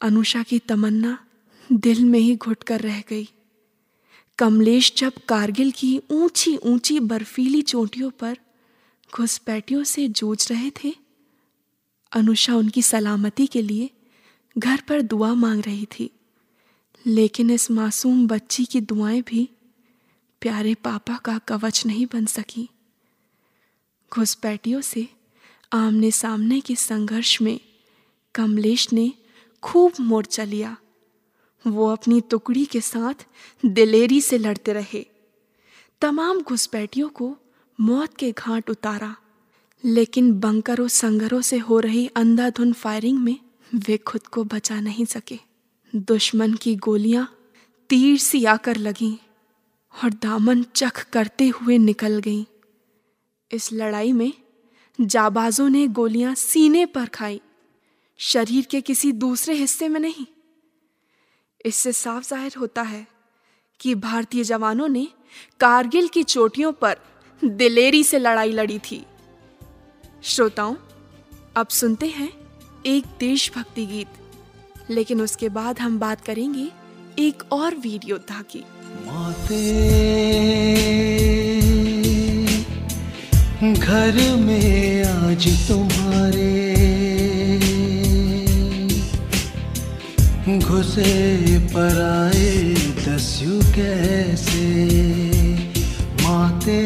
अनुषा 0.00 0.42
की 0.42 0.58
तमन्ना 0.58 1.26
दिल 1.72 2.04
में 2.04 2.18
ही 2.18 2.36
घुट 2.36 2.62
कर 2.62 2.80
रह 2.80 3.00
गई। 3.08 3.28
कमलेश 4.38 4.92
जब 4.96 5.12
कारगिल 5.28 5.70
की 5.70 6.00
ऊँची 6.10 6.56
ऊँची 6.56 7.00
बर्फीली 7.00 7.62
चोटियों 7.62 8.10
पर 8.10 8.38
घुसपैठियों 9.14 9.84
से 9.84 10.08
जूझ 10.08 10.52
रहे 10.52 10.70
थे, 10.70 10.94
अनुषा 12.12 12.56
उनकी 12.56 12.82
सलामती 12.82 13.46
के 13.46 13.62
लिए 13.62 13.90
घर 14.58 14.82
पर 14.88 15.02
दुआ 15.02 15.34
मांग 15.34 15.62
रही 15.62 15.86
थी। 15.86 16.10
लेकिन 17.06 17.50
इस 17.50 17.70
मासूम 17.70 18.26
बच्ची 18.26 18.64
की 18.64 18.80
दुआएँ 18.80 19.22
भी 19.22 19.48
प्यारे 20.40 20.74
पापा 20.74 21.16
का 21.16 21.38
कवच 21.38 21.86
नहीं 21.86 22.06
बन 22.06 22.26
सकी। 22.26 22.68
घुसपैठियों 24.14 24.80
से 24.80 25.08
आमने 25.72 26.10
सामने 26.10 26.60
के 26.60 26.74
संघर्ष 26.74 27.42
में 27.42 27.60
कमलेश 28.34 28.92
ने 28.92 29.12
खूब 29.62 29.92
मोर्चा 30.00 30.44
लिया। 30.44 30.76
वो 31.66 31.86
अपनी 31.86 32.20
टुकड़ी 32.20 32.64
के 32.64 32.80
साथ 32.80 33.26
दिलेरी 33.66 34.20
से 34.20 34.38
लड़ते 34.38 34.72
रहे। 34.72 35.06
तमाम 36.00 36.40
घुसपैठियों 36.40 37.08
को 37.08 37.36
मौत 37.80 38.16
के 38.16 38.32
घाट 38.32 38.70
उतारा, 38.70 39.16
लेकिन 39.84 40.32
बंकरों 40.40 40.88
संगरों 40.88 41.40
से 41.40 41.58
हो 41.58 41.80
रही 41.80 42.06
अंधाधुन 42.06 42.72
फायरिंग 42.72 43.18
में 43.18 43.36
वे 43.74 43.96
खुद 43.96 44.26
को 44.26 44.44
बचा 44.44 44.80
नहीं 44.80 45.04
सके। 45.04 45.38
दुश्मन 45.96 46.54
की 46.54 46.76
गोलियाँ 46.76 47.28
तीर 47.90 48.18
सी 48.18 48.44
आकर 48.44 48.76
लगीं 48.76 49.16
और 49.94 50.10
दामन 50.12 50.62
चख 50.62 51.10
करते 51.10 51.48
हुए 51.48 51.78
निकल 51.78 52.18
गईं। 52.18 52.44
इस 53.50 53.72
लड़ाई 53.72 54.12
में 54.12 54.32
जाबाजों 55.00 55.68
ने 55.68 55.86
गोलियाँ 55.88 56.34
सीने 56.34 56.86
पर 56.86 57.06
खाई। 57.06 57.40
शरीर 58.20 58.66
के 58.70 58.80
किसी 58.80 59.10
दूसरे 59.12 59.54
हिस्से 59.54 59.88
में 59.88 60.00
नहीं। 60.00 60.26
इससे 61.64 61.92
साफ़ 61.92 62.28
ज़ाहिर 62.28 62.54
होता 62.58 62.82
है 62.82 63.06
कि 63.80 63.94
भारतीय 63.94 64.44
जवानों 64.44 64.88
ने 64.88 65.06
कारगिल 65.60 66.08
की 66.08 66.22
चोटियों 66.24 66.72
पर 66.72 66.96
दिलेरी 67.42 68.02
से 68.04 68.18
लड़ाई 68.18 68.52
लड़ी 68.52 68.78
थी। 68.80 69.04
श्रोताओं, 70.22 70.74
अब 71.56 71.68
सुनते 71.70 72.06
हैं 72.08 72.30
एक 72.86 73.04
देशभक्ति 73.20 73.86
गीत, 73.86 74.08
लेकिन 74.90 75.20
उसके 75.20 75.48
बाद 75.48 75.78
हम 75.78 75.98
बात 75.98 76.20
करेंगे 76.20 76.70
एक 77.18 77.42
और 77.52 77.74
वीर 77.76 78.00
योद्धा 78.06 78.42
की 78.50 78.64
माते, 79.06 79.62
घर 83.72 84.14
में 84.36 85.04
आज 85.04 85.48
तुम्हारे 85.68 86.69
घुसे 90.58 91.58
पर 91.58 91.96
आए 92.02 92.74
दस्यु 93.06 93.60
कैसे? 93.76 94.68
माते, 96.22 96.80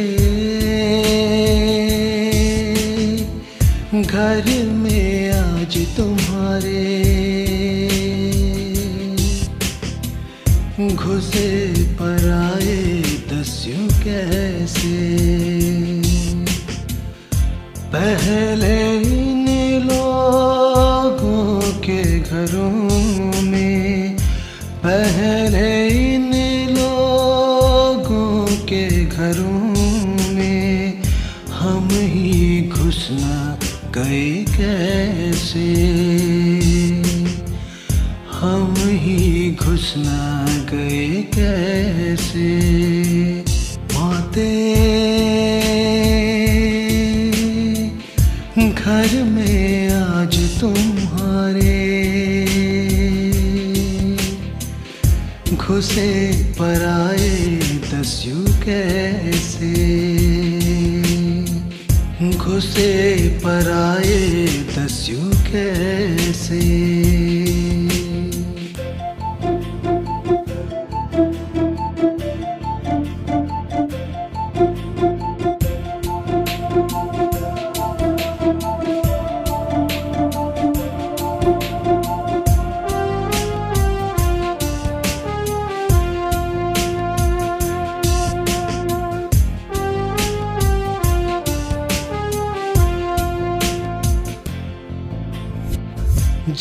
घर 4.03 4.45
में 4.69 5.33
आज 5.33 5.77
तुम्हारे 5.97 6.85
घुसे 10.95 11.73
पर 11.95 12.31
आए 12.31 13.03
दस्यु 13.33 13.89
कैसे? 14.05 14.99
पहले 17.95 18.77
इन 18.97 19.47
लोगों 19.83 21.61
के 21.61 22.21
घरों 22.21 22.84
कैसे 42.35 43.45
माते 43.95 44.75
घर 48.71 49.23
में 49.23 49.89
आज 49.91 50.61
तुम्हारे 50.61 51.85
घुसे 55.55 56.33
पर 56.53 56.85
आए 56.87 57.59
दस्यु 57.95 58.45
कैसे? 58.65 59.73
घुसे 62.37 63.29
पर 63.29 63.71
आए 63.73 64.47
दस्यु 64.79 65.19
कैसे? 65.23 66.84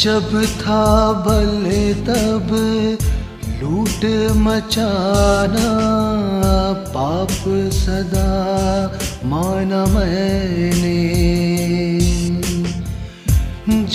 जब 0.03 0.31
था 0.45 0.85
बल 1.25 1.65
तब 2.07 2.49
लूट 3.61 4.01
मचाना 4.37 5.69
पाप 6.95 7.43
सदा 7.73 8.31
माना 9.25 9.85
मैंने। 9.85 10.97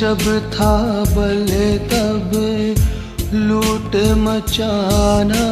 जब 0.01 0.24
था 0.55 0.72
बल 1.11 1.47
तब 1.93 2.32
लूट 3.35 3.97
मचाना 4.18 5.45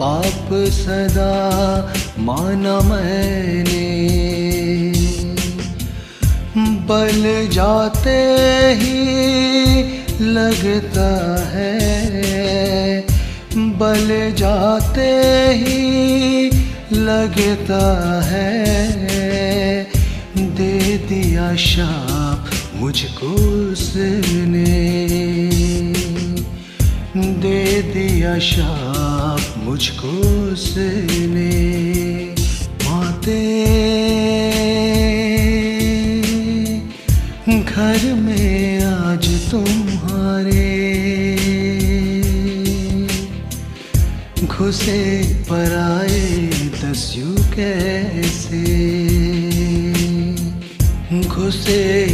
पाप 0.00 0.48
सदा 0.78 1.32
माना 2.18 2.80
मैंने। 2.80 3.75
बल 6.88 7.48
जाते 7.52 8.16
ही 8.74 8.96
लगता 10.20 11.36
है। 11.48 13.00
बल 13.56 14.34
जाते 14.38 15.10
ही 15.54 16.46
लगता 16.92 18.20
है। 18.24 19.86
दे 20.36 20.98
दिया 20.98 21.56
शाप 21.56 22.50
मुझको 22.74 23.26
उसने। 23.72 24.64
दे 27.16 27.82
दिया 27.82 28.38
शाप 28.38 29.54
मुझको 29.58 30.08
उसने। 30.52 31.76
माते 32.84 34.05
घुसे 44.66 45.22
पर 45.48 45.74
आए 45.78 46.42
दस्यु 46.82 47.34
कैसे? 47.54 48.62
घुसे 51.28 52.05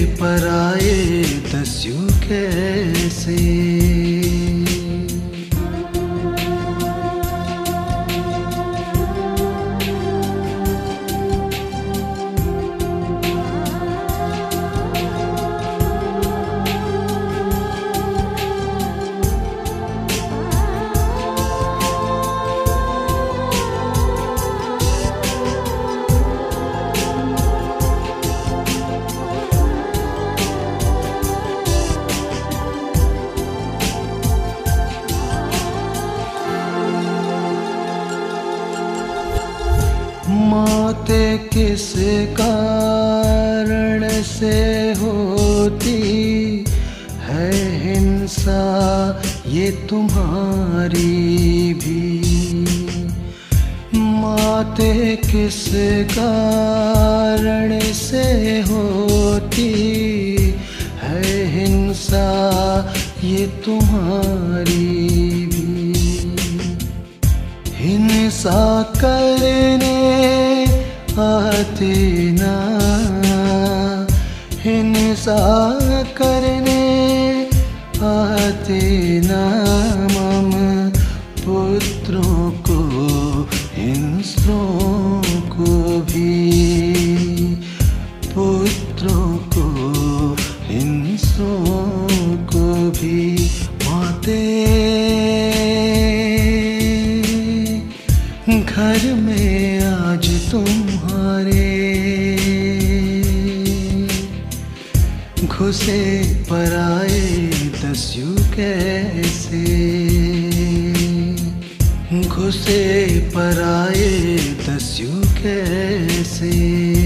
कैसे 115.52 117.01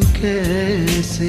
कैसे? 0.00 1.28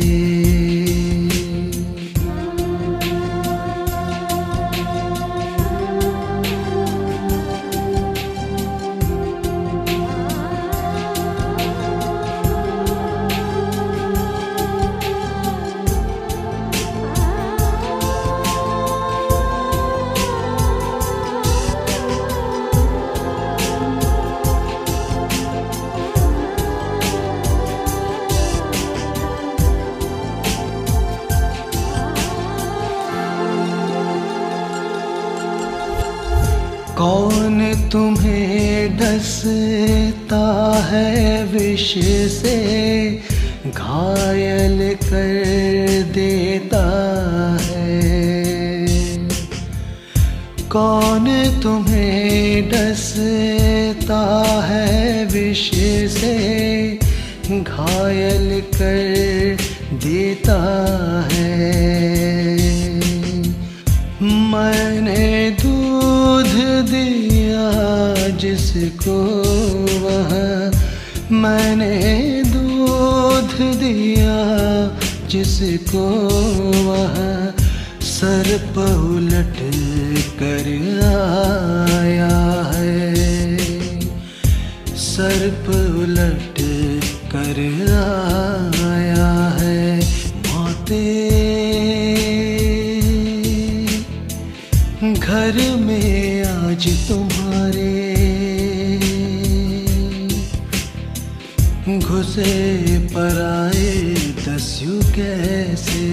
दस्यु 104.63 104.97
कैसे 105.15 106.03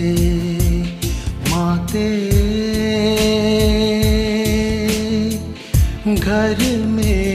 माते? 1.51 2.07
घर 6.15 6.59
में 6.87 7.30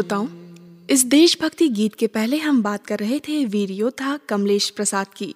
श्रोताओं, 0.00 0.28
इस 0.90 1.04
देशभक्ति 1.04 1.68
गीत 1.68 1.94
के 1.94 2.06
पहले 2.06 2.38
हम 2.38 2.62
बात 2.62 2.86
कर 2.86 2.98
रहे 2.98 3.18
थे 3.18 3.44
वीर 3.44 3.70
योद्धा 3.70 4.16
कमलेश 4.16 4.70
प्रसाद 4.70 5.06
की। 5.16 5.34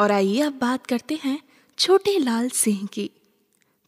और 0.00 0.12
आइए 0.12 0.40
अब 0.40 0.52
बात 0.52 0.86
करते 0.86 1.18
हैं 1.24 1.42
छोटे 1.78 2.18
लाल 2.18 2.48
सिंह 2.48 2.88
की। 2.92 3.10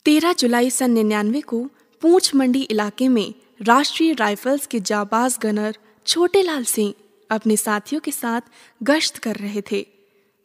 तेरह 0.04 0.32
जुलाई 0.32 0.70
सन 0.70 0.90
निन्यानवे 0.90 1.40
को 1.40 1.70
पूंछ 2.00 2.34
मंडी 2.34 2.62
इलाके 2.62 3.08
में 3.08 3.34
राष्ट्रीय 3.62 4.12
राइफल्स 4.12 4.66
के 4.66 4.80
जाबाज 4.80 5.38
गनर 5.42 5.76
छोटे 6.06 6.42
लाल 6.42 6.64
सिंह 6.64 6.94
अपने 7.30 7.56
साथियों 7.56 8.00
के 8.00 8.10
साथ 8.10 8.40
गश्त 8.82 9.18
कर 9.18 9.36
रहे 9.36 9.62
थे। 9.70 9.86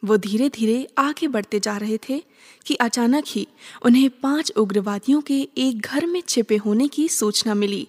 वो 0.04 0.16
धीरे 0.16 0.48
धीरे 0.48 0.88
आगे 0.98 1.28
बढ़ते 1.28 1.60
जा 1.60 1.76
रहे 1.76 1.98
थे 1.98 2.22
कि 2.66 2.74
अचानक 2.74 3.24
ही 3.28 3.48
उन्हें 3.84 4.10
पाँच 4.10 4.52
उग्रवादियों 4.56 5.20
के 5.20 5.48
एक 5.58 5.80
घर 5.80 6.06
में 6.06 6.22
छिपे 6.28 6.56
होने 6.56 6.88
की 6.88 7.08
सूचना 7.08 7.54
मिली। 7.54 7.88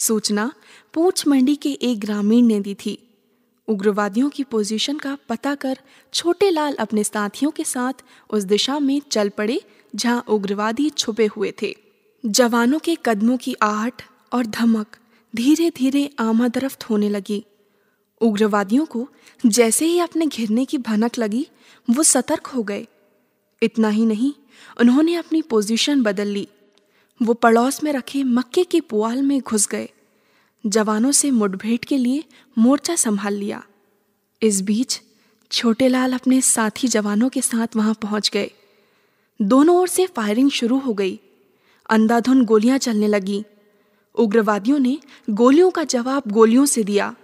सूचना 0.00 0.52
पूंछ 0.94 1.26
मंडी 1.28 1.56
के 1.56 1.70
एक 1.72 2.00
ग्रामीण 2.00 2.46
ने 2.46 2.60
दी 2.60 2.74
थी। 2.74 2.98
उग्रवादियों 3.68 4.28
की 4.30 4.42
पोजीशन 4.42 4.98
का 4.98 5.18
पता 5.28 5.54
कर 5.54 5.78
छोटे 6.14 6.50
लाल 6.50 6.74
अपने 6.74 7.04
साथियों 7.04 7.50
के 7.50 7.64
साथ 7.64 7.92
उस 8.30 8.44
दिशा 8.44 8.78
में 8.78 9.00
चल 9.10 9.28
पड़े, 9.28 9.60
जहाँ 9.94 10.24
उग्रवादी 10.28 10.90
छुपे 10.90 11.26
हुए 11.26 11.52
थे। 11.62 11.76
जवानों 12.26 12.78
के 12.78 12.96
कदमों 13.04 13.36
की 13.36 13.54
आहट 13.62 14.02
और 14.32 14.46
धमक 14.46 14.96
धीरे 15.36 15.70
धीरे 15.70 16.10
आमादरफ्त 16.18 16.84
होने 16.84 17.08
लगी। 17.08 17.44
उग्रवादियों 18.20 18.86
को 18.86 19.08
जैसे 19.46 19.86
ही 19.86 19.98
अपने 19.98 20.26
घिरने 20.26 20.64
की 20.64 20.78
भनक 20.78 21.18
लगी, 21.18 21.46
वो 21.90 22.02
सतर्क 22.02 22.46
हो 22.46 22.62
गए। 22.62 22.86
इतना 23.62 23.88
ही 23.88 24.06
नहीं, 24.06 24.32
उन्होंने 24.80 25.14
अपनी 25.14 25.42
पोजीशन 25.42 26.02
बदल 26.02 26.26
ली। 26.26 26.48
वो 27.22 27.34
पड़ोस 27.34 27.84
में 27.84 27.92
रखे 27.92 28.24
मक्के 28.24 28.64
के 28.64 28.80
पुआल 28.80 29.22
में 29.22 29.40
घुस 29.40 29.68
गए। 29.68 29.88
जवानों 30.66 31.12
से 31.12 31.30
मुठभेड़ 31.30 31.84
के 31.88 31.96
लिए 31.96 32.24
मोर्चा 32.58 32.96
संभाल 32.96 33.34
लिया। 33.34 33.64
इस 34.42 34.60
बीच 34.60 35.00
छोटे 35.50 35.88
लाल 35.88 36.12
अपने 36.12 36.40
साथी 36.40 36.88
जवानों 36.88 37.28
के 37.28 37.42
साथ 37.42 37.76
वहाँ 37.76 37.94
पहुँच 37.94 38.30
गए। 38.34 38.50
दोनों 39.42 39.76
ओर 39.76 39.88
से 39.88 40.06
फायरिंग 40.06 40.50
शुरू 40.50 40.78
हो 40.78 40.94
गई। 40.94 41.20
अंधाधुन 41.90 42.44
गोलियाँ 42.44 42.78
चलने 42.78 43.08
लगी। 43.08 43.44
उग्रवादियों 44.14 44.78
ने 44.78 44.98
गोलियों 45.30 45.70
का 45.70 45.84
जवाब 45.84 46.22
गोलियों 46.28 46.66
से 46.66 46.84
दिया। 46.84 47.16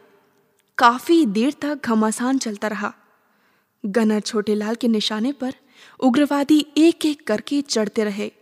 काफ़ी 0.79 1.27
देर 1.27 1.55
तक 1.63 1.81
घमासान 1.85 2.39
चलता 2.39 2.69
रहा। 2.69 2.95
गनर 3.87 4.21
छोटेलाल 4.21 4.75
के 4.75 4.89
निशाने 4.89 5.33
पर 5.33 5.55
उग्रवादी 6.01 6.67
एक 6.77 7.07
एक 7.07 7.27
करके 7.27 7.63
चढ़ते 7.63 8.05
रहे। 8.05 8.33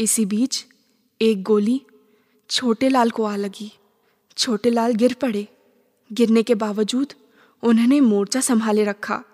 इसी 0.00 0.24
बीच 0.24 0.66
एक 1.22 1.42
गोली 1.42 1.80
छोटे 2.50 2.88
लाल 2.88 3.10
को 3.10 3.24
आ 3.24 3.36
लगी। 3.36 3.72
छोटे 4.36 4.70
लाल 4.70 4.92
गिर 4.92 5.14
पड़े। 5.14 5.48
गिरने 6.12 6.42
के 6.42 6.54
बावजूद 6.54 7.12
उन्होंने 7.62 8.00
मोर्चा 8.00 8.40
संभाले 8.40 8.84
रखा 8.84 9.24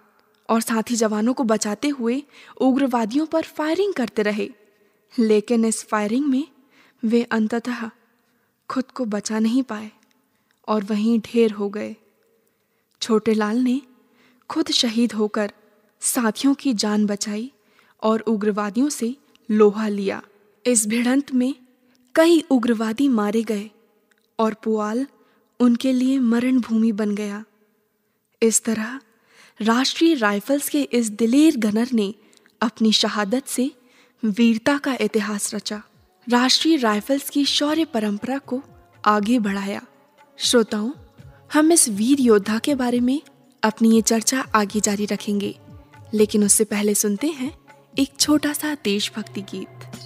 और 0.49 0.61
साथी 0.61 0.97
जवानों 0.97 1.35
को 1.35 1.45
बचाते 1.45 1.89
हुए 1.89 2.23
उग्रवादियों 2.61 3.27
पर 3.27 3.43
फायरिंग 3.43 3.95
करते 3.95 4.23
रहे। 4.23 4.51
लेकिन 5.19 5.65
इस 5.65 5.85
फायरिंग 5.87 6.27
में 6.27 6.49
वे 7.05 7.23
अंततः 7.23 7.91
खुद 8.69 8.85
को 8.85 9.05
बचा 9.05 9.39
नहीं 9.39 9.63
पाए 9.63 9.91
और 10.69 10.85
वहीं 10.85 11.19
ढेर 11.19 11.51
हो 11.51 11.69
गए। 11.69 11.97
छोटे 13.01 13.35
लाल 13.35 13.57
ने 13.57 13.83
खुद 14.51 14.71
शहीद 14.71 15.13
होकर 15.13 15.53
साथियों 16.01 16.55
की 16.55 16.75
जान 16.75 17.07
बचाई 17.07 17.53
और 18.03 18.21
उग्रवादियों 18.21 18.89
से 18.89 19.17
लोहा 19.51 19.89
लिया। 19.89 20.23
इस 20.67 20.87
भिड़ंत 20.87 21.33
में 21.35 21.55
कई 22.15 22.41
उग्रवादी 22.51 23.09
मारे 23.09 23.43
गए 23.43 23.71
और 24.39 24.55
पुआल 24.55 25.07
उनके 25.61 25.93
लिए 25.93 26.19
मरण 26.19 26.61
भूमि 26.61 26.93
बन 26.93 27.15
गया। 27.15 27.45
इस 28.43 28.63
तरह 28.65 29.01
राष्ट्रीय 29.61 30.15
राइफल्स 30.15 30.69
के 30.69 30.83
इस 30.83 31.11
दिलेर 31.11 31.57
गनर 31.57 31.89
ने 31.93 32.15
अपनी 32.61 32.93
शहादत 32.93 33.47
से 33.47 33.71
वीरता 34.23 34.77
का 34.79 34.97
इतिहास 35.01 35.55
रचा। 35.55 35.83
राष्ट्रीय 36.27 36.77
राइफल्स 36.77 37.29
की 37.31 37.45
शौर्य 37.45 37.85
परंपरा 37.85 38.39
को 38.39 38.63
आगे 39.05 39.39
बढ़ाया। 39.39 39.83
श्रोताओं, 40.39 40.91
हम 41.53 41.73
इस 41.73 41.89
वीर 41.89 42.21
योद्धा 42.21 42.59
के 42.59 42.75
बारे 42.75 43.01
में 43.01 43.21
अपनी 43.63 43.95
ये 43.95 44.01
चर्चा 44.03 44.41
आगे 44.55 44.81
जारी 44.81 45.07
रखेंगे, 45.07 45.55
लेकिन 46.15 46.45
उससे 46.45 46.65
पहले 46.65 46.95
सुनते 46.95 47.27
हैं 47.27 47.53
एक 47.99 48.17
छोटा 48.21 48.53
सा 48.53 48.75
देशभक्ति 48.85 49.43
गीत। 49.43 50.04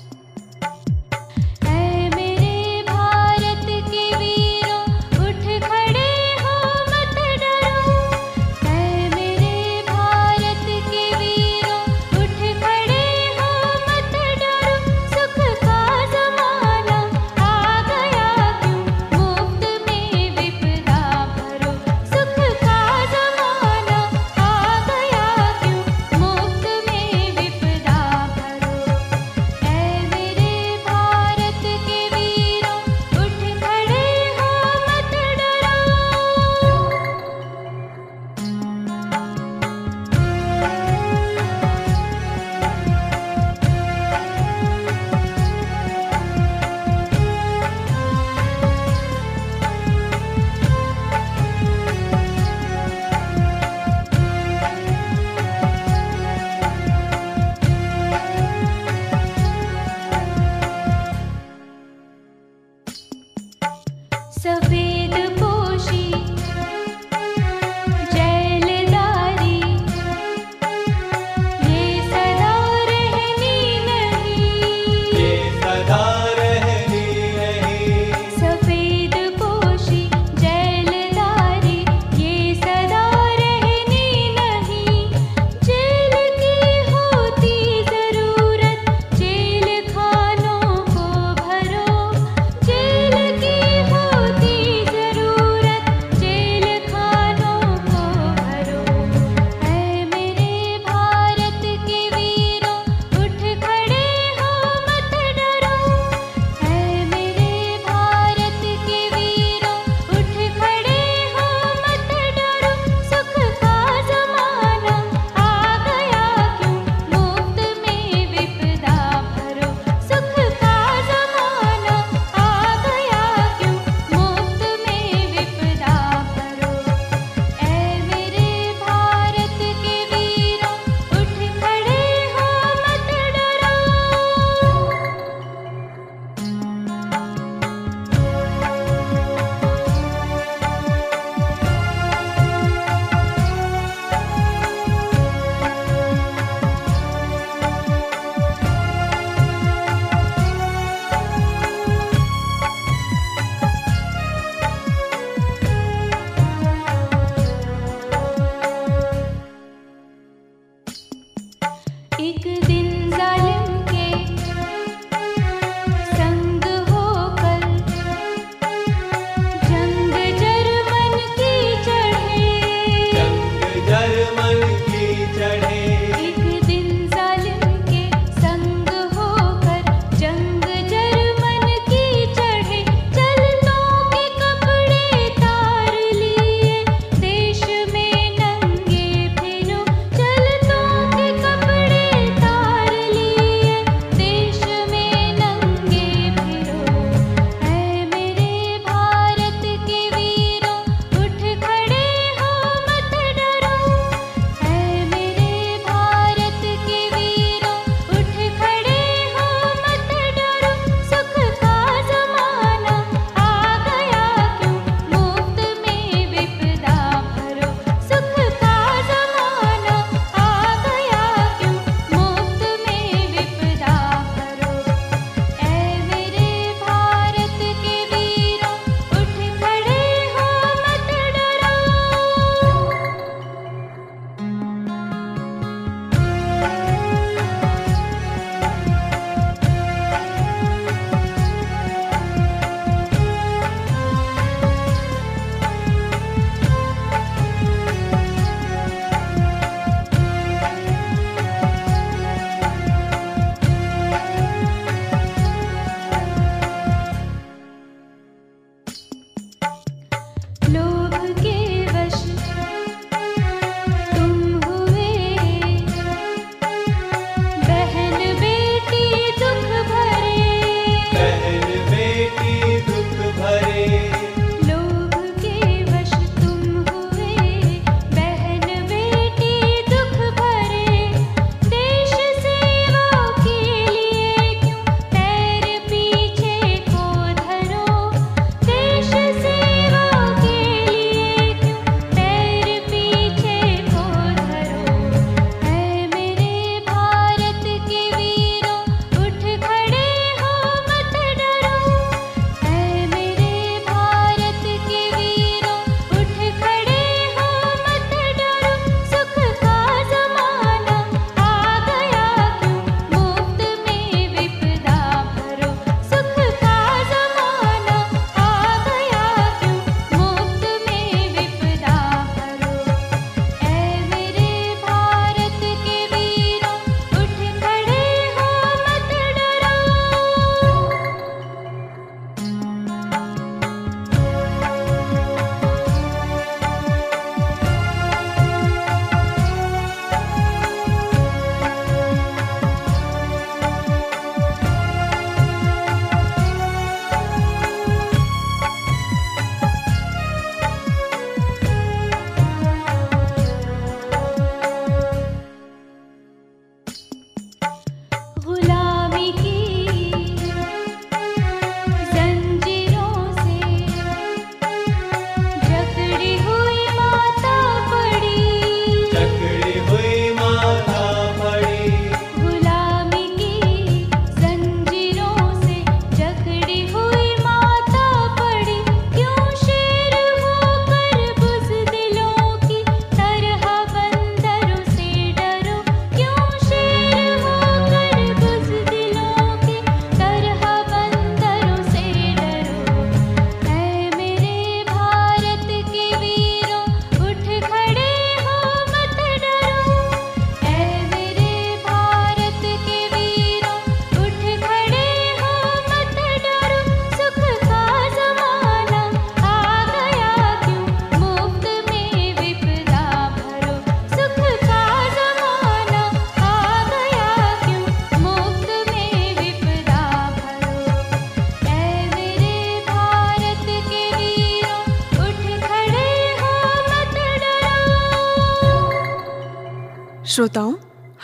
श्रोताओं, 430.39 430.75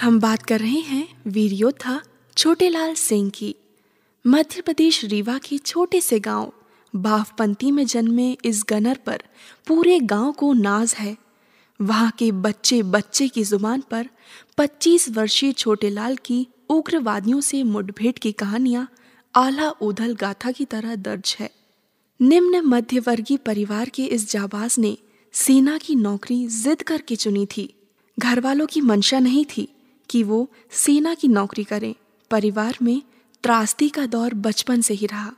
हम 0.01 0.21
बात 0.21 0.43
कर 0.43 0.61
रहे 0.61 0.81
हैं 0.81 1.23
वीर 1.27 1.53
योद्धा 1.53 2.01
छोटेलाल 2.37 2.95
सिंह 2.95 3.31
की। 3.31 3.55
मध्य 4.27 4.61
प्रदेश 4.61 5.05
रीवा 5.05 5.39
के 5.39 5.59
छोटे 5.59 6.01
से 6.01 6.21
गाँव 6.21 6.53
बावपंती 6.97 7.71
में 7.71 7.87
जन्मे 7.87 8.37
इस 8.45 8.65
गनर 8.69 8.99
पर 9.07 9.23
पूरे 9.67 10.01
गाँव 10.01 10.33
को 10.33 10.53
नाज 10.53 10.95
है। 10.95 11.17
वहाँ 11.81 12.11
के 12.11 12.33
बच्चे 12.33 12.83
बच्चे 12.83 13.29
की 13.29 13.45
ज़ुबान 13.45 13.81
पर 13.91 14.09
25 14.59 15.09
वर्षीय 15.09 15.53
छोटेलाल 15.53 16.17
की 16.17 16.47
उग्रवादियों 16.71 17.41
से 17.41 17.63
मुठभेड़ 17.63 18.19
की 18.23 18.33
कहानियाँ 18.33 18.89
आला 19.35 19.71
उधल 19.71 20.15
गाथा 20.15 20.51
की 20.51 20.65
तरह 20.65 20.95
दर्ज 20.95 21.37
है। 21.41 21.51
निम्न 22.21 22.61
मध्यवर्गीय 22.61 23.37
परिवार 23.37 23.89
के 23.89 24.05
इस 24.05 24.31
जाबाज 24.31 24.77
ने 24.79 24.99
सेना 25.33 25.79
की 25.79 25.95
नौकरी 25.95 26.47
जिद 26.47 26.83
करके 26.83 27.17
चुनी 27.17 27.47
थी। 27.47 27.75
घर 28.19 28.41
वालों 28.41 28.67
की 28.67 28.81
मंशा 28.81 29.19
नहीं 29.19 29.45
थी 29.57 29.69
कि 30.11 30.23
वो 30.23 30.49
सेना 30.71 31.15
की 31.15 31.29
नौकरी 31.29 31.65
करें। 31.65 31.95
परिवार 32.31 32.77
में 32.83 33.01
त्रासदी 33.45 33.89
का 33.89 34.07
दौर 34.07 34.35
बचपन 34.35 34.81
से 34.81 34.95
ही 34.95 35.07
रहा। 35.07 35.33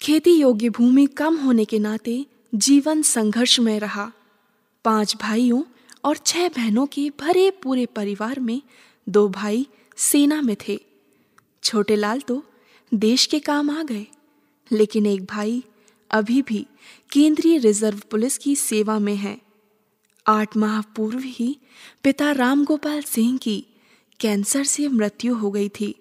खेती 0.00 0.34
योग्य 0.34 0.68
भूमि 0.68 1.06
कम 1.06 1.36
होने 1.36 1.64
के 1.64 1.78
नाते 1.78 2.24
जीवन 2.54 3.02
संघर्ष 3.02 3.58
में 3.60 3.78
रहा। 3.80 4.10
पाँच 4.84 5.16
भाइयों 5.16 5.62
और 6.04 6.16
छह 6.16 6.48
बहनों 6.48 6.86
के 6.86 7.08
भरे 7.20 7.50
पूरे 7.62 7.86
परिवार 7.86 8.40
में 8.40 8.60
दो 9.06 9.28
भाई 9.28 9.66
सेना 9.96 10.40
में 10.42 10.56
थे। 10.68 10.78
छोटे 11.62 11.96
लाल 11.96 12.20
तो 12.20 12.42
देश 12.92 13.26
के 13.26 13.38
काम 13.38 13.70
आ 13.70 13.82
गए, 13.82 14.06
लेकिन 14.70 15.06
एक 15.06 15.24
भाई 15.24 15.62
अभी 16.10 16.40
भी 16.42 16.66
केंद्रीय 17.12 17.58
रिज़र्व 17.58 18.00
पुलिस 18.10 18.38
की 18.38 18.54
सेवा 18.56 18.98
में 18.98 19.14
है। 19.16 19.38
आठ 20.30 20.56
माह 20.56 20.80
पूर्व 20.80 21.18
ही 21.18 21.58
पिता 22.02 22.30
रामगोपाल 22.32 23.02
सिंह 23.02 23.38
की 23.38 23.66
कैंसर 24.20 24.64
से 24.64 24.88
मृत्यु 24.88 25.34
हो 25.34 25.50
गई 25.50 25.68
थी। 25.68 25.94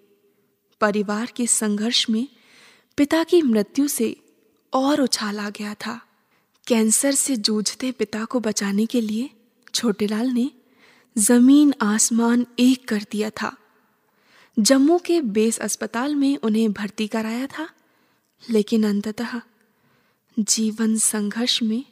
परिवार 0.82 1.32
के 1.36 1.48
संघर्ष 1.48 2.10
में 2.10 2.28
पिता 2.98 3.24
की 3.24 3.42
मृत्यु 3.42 3.88
से 3.88 4.16
और 4.74 5.02
उछाल 5.02 5.40
आ 5.40 5.50
गया 5.50 5.74
था। 5.74 6.02
कैंसर 6.68 7.12
से 7.12 7.36
जूझते 7.36 7.92
पिता 7.92 8.26
को 8.26 8.40
बचाने 8.40 8.86
के 8.86 9.02
लिए 9.02 9.30
छोटेलाल 9.74 10.28
ने 10.28 10.52
ज़मीन 11.18 11.74
आसमान 11.82 12.46
एक 12.60 12.88
कर 12.88 13.06
दिया 13.12 13.30
था। 13.30 13.58
जम्मू 14.60 14.98
के 14.98 15.22
बेस 15.22 15.60
अस्पताल 15.60 16.16
में 16.16 16.38
उन्हें 16.38 16.72
भर्ती 16.74 17.08
कराया 17.08 17.48
था, 17.48 17.70
लेकिन 18.50 18.84
अंततः 18.84 19.42
जीवन 20.40 20.96
संघर्ष 20.98 21.64
में 21.64 21.84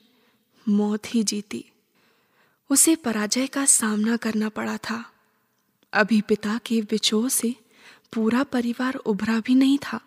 मौत 0.69 1.15
ही 1.15 1.23
जीती। 1.23 1.65
उसे 2.69 2.95
पराजय 2.95 3.47
का 3.47 3.65
सामना 3.65 4.17
करना 4.17 4.49
पड़ा 4.49 4.77
था। 4.77 5.03
अभी 5.93 6.21
पिता 6.21 6.59
के 6.65 6.81
विछोह 6.81 7.29
से 7.29 7.55
पूरा 8.13 8.43
परिवार 8.43 8.95
उभरा 8.95 9.39
भी 9.39 9.55
नहीं 9.55 9.77
था 9.77 9.99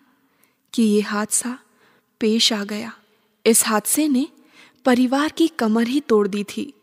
कि 0.73 0.83
ये 0.83 1.01
हादसा 1.01 1.59
पेश 2.21 2.53
आ 2.53 2.65
गया। 2.65 2.93
इस 3.47 3.67
हादसे 3.67 4.09
ने 4.09 4.29
परिवार 4.85 5.29
की 5.29 5.49
कमर 5.49 5.87
ही 5.87 6.01
तोड़ 6.01 6.29
दी 6.29 6.45
थी। 6.45 6.75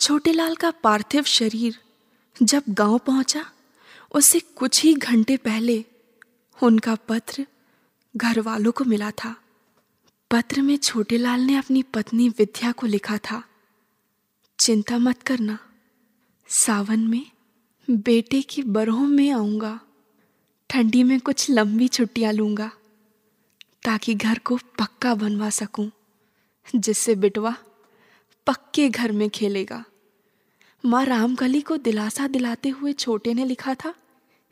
छोटेलाल 0.00 0.54
का 0.54 0.70
पार्थिव 0.70 1.22
शरीर 1.22 1.78
जब 2.42 2.62
गाँव 2.70 2.98
पहुँचा 2.98 3.44
उससे 4.12 4.40
कुछ 4.40 4.82
ही 4.82 4.94
घंटे 4.94 5.36
पहले 5.36 5.84
उनका 6.62 6.94
पत्र 6.94 7.46
घर 8.16 8.40
वालों 8.40 8.72
को 8.72 8.84
मिला 8.84 9.10
था। 9.10 9.36
पत्र 10.30 10.62
में 10.62 10.76
छोटेलाल 10.76 11.40
ने 11.40 11.56
अपनी 11.56 11.82
पत्नी 11.82 12.28
विद्या 12.28 12.72
को 12.72 12.86
लिखा 12.86 13.18
था। 13.18 13.42
चिंता 14.58 14.98
मत 14.98 15.22
करना। 15.22 15.58
सावन 16.48 17.00
में 17.00 17.24
बेटे 17.88 18.42
की 18.42 18.62
बरहों 18.62 19.06
में 19.06 19.30
आऊँगा। 19.30 19.80
ठंडी 20.70 21.02
में 21.02 21.18
कुछ 21.20 21.50
लंबी 21.50 21.88
छुट्टियाँ 21.88 22.32
लूँगा, 22.32 22.70
ताकि 23.84 24.14
घर 24.14 24.38
को 24.38 24.56
पक्का 24.78 25.14
बनवा 25.14 25.50
सकूँ, 25.50 25.90
जिससे 26.76 27.14
बिटवा 27.14 27.54
पक्के 28.46 28.88
घर 28.88 29.12
में 29.12 29.28
खेलेगा। 29.30 29.84
माँ 30.84 31.04
रामकली 31.04 31.60
को 31.60 31.76
दिलासा 31.76 32.26
दिलाते 32.28 32.68
हुए 32.68 32.92
छोटे 32.92 33.34
ने 33.34 33.44
लिखा 33.44 33.74
था, 33.74 33.94